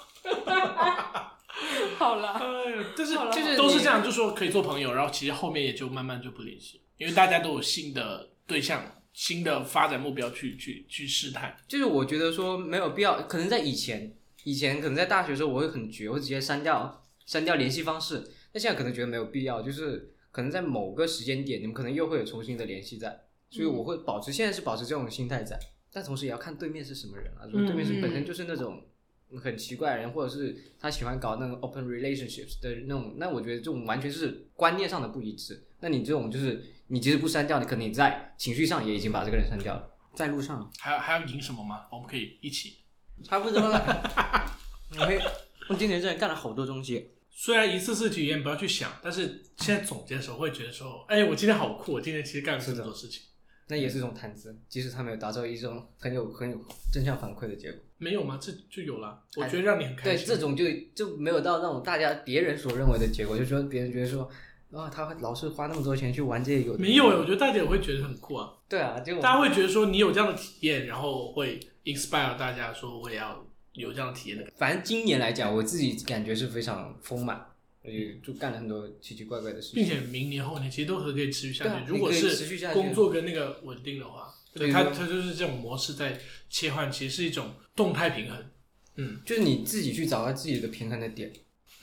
[1.97, 11.57] 好了，哎呀，但是就是都是这样，就说可以做朋友，然后其实后面也就慢慢就不联系，因为大家都有新的对象、新的发展目标去去去试探。
[11.67, 14.13] 就是我觉得说没有必要，可能在以前，
[14.43, 18.23] 以前可能在大学的时候我会很绝，我会直接删掉删掉联系方式。
[18.51, 23.19] 但现在可能觉得没有必要，就是可能在某个时间点，你们可能又会有重新的联系在，
[23.49, 25.57] 所以我会保持现在是保持这种心态在，
[25.91, 27.45] 但同时也要看对面是什么人啊。
[27.51, 28.85] 如果对面是本身就是那种
[29.41, 35.65] 很奇怪的人，或者是他喜欢搞那种 open relationships 的那种，那我觉得这种完全是观念上的不一致。
[35.79, 41.87] 那你这种就是你即使不删掉，你可能你在情绪上也已经把这个人删掉了，在路上还要还要赢什么吗？
[41.91, 42.82] 我们可以一起。
[43.21, 44.57] 差不多了。
[44.97, 45.21] 我会，
[45.69, 47.11] 我今年真的干了好多东西。
[47.29, 53.23] 虽然一次次体验不要去想，但是现在总结的时候会觉得说，哎、我今天好酷，我今天其实干了这么多事情。
[53.67, 56.57] 那也是一种谈资，即使他没有达到一种很有很有
[56.91, 57.81] 正向反馈的结果。
[57.97, 58.37] 没有吗？
[58.39, 59.23] 这就有了。
[59.37, 64.29] 我觉得让你很开心对，这种就就没有到那种大家别人所认为的结果，就说别人觉得说，
[64.73, 68.51] 啊，他老是花那么多钱去玩这个没有哎，我觉得大家也会觉得很酷啊。
[68.67, 74.51] 对啊，就大家会觉得说你有这样的体验，然后会 inspire 大家说我也要有这样的体验的。
[74.57, 77.45] 反正今年来讲，我自己感觉是非常丰满，
[77.81, 79.75] 所以就干了很多奇奇怪怪的事情。
[79.75, 81.69] 并且明年后年其实都可以持续下去。
[81.69, 86.19] 啊如果你可以持续是下去工作跟那个稳定的话，对它所以说它就是这种模式在
[86.49, 88.37] 切换，其实是一种动态平衡。
[88.95, 91.31] 嗯，就是你自己去找到自己的平衡的点。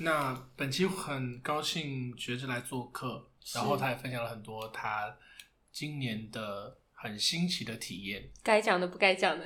[0.03, 5.15] 那本期很高兴学志来做客，然后他也分享了很多他
[5.71, 9.45] 今年的很新奇的体验，该讲的不该讲的，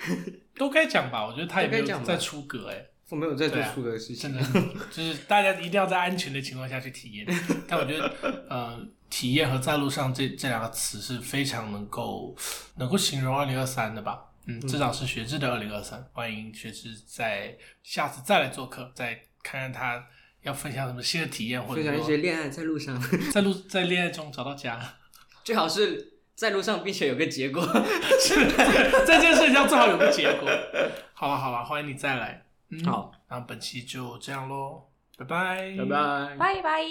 [0.56, 1.26] 都该讲吧？
[1.26, 7.26] 我觉得他也没有在出格哎、我没有在做出格的事情，真的就是大家一定要在安全的情况下去体验。
[7.68, 12.34] 但我觉得，呃，体验和在路上这这两个词是非常能够
[12.76, 14.26] 能够形容二零二三的吧。
[14.46, 16.02] 嗯，至少是学志的二零二三。
[16.12, 20.06] 欢迎学志在下次再来做客，再看看他
[20.42, 23.00] 要分享什么新的体验，或者分享一说些恋爱在路上，
[23.32, 24.80] 在路在恋爱中找到家。
[25.44, 27.62] 最好是在路上，并且有个结果。
[28.20, 30.48] 是在这件事情上最好有个结果。
[31.14, 32.46] 好了好了，欢迎你再来。
[32.70, 34.88] 嗯，好，那本期就这样喽，
[35.18, 36.36] 拜拜，拜拜。
[36.38, 36.84] 拜拜。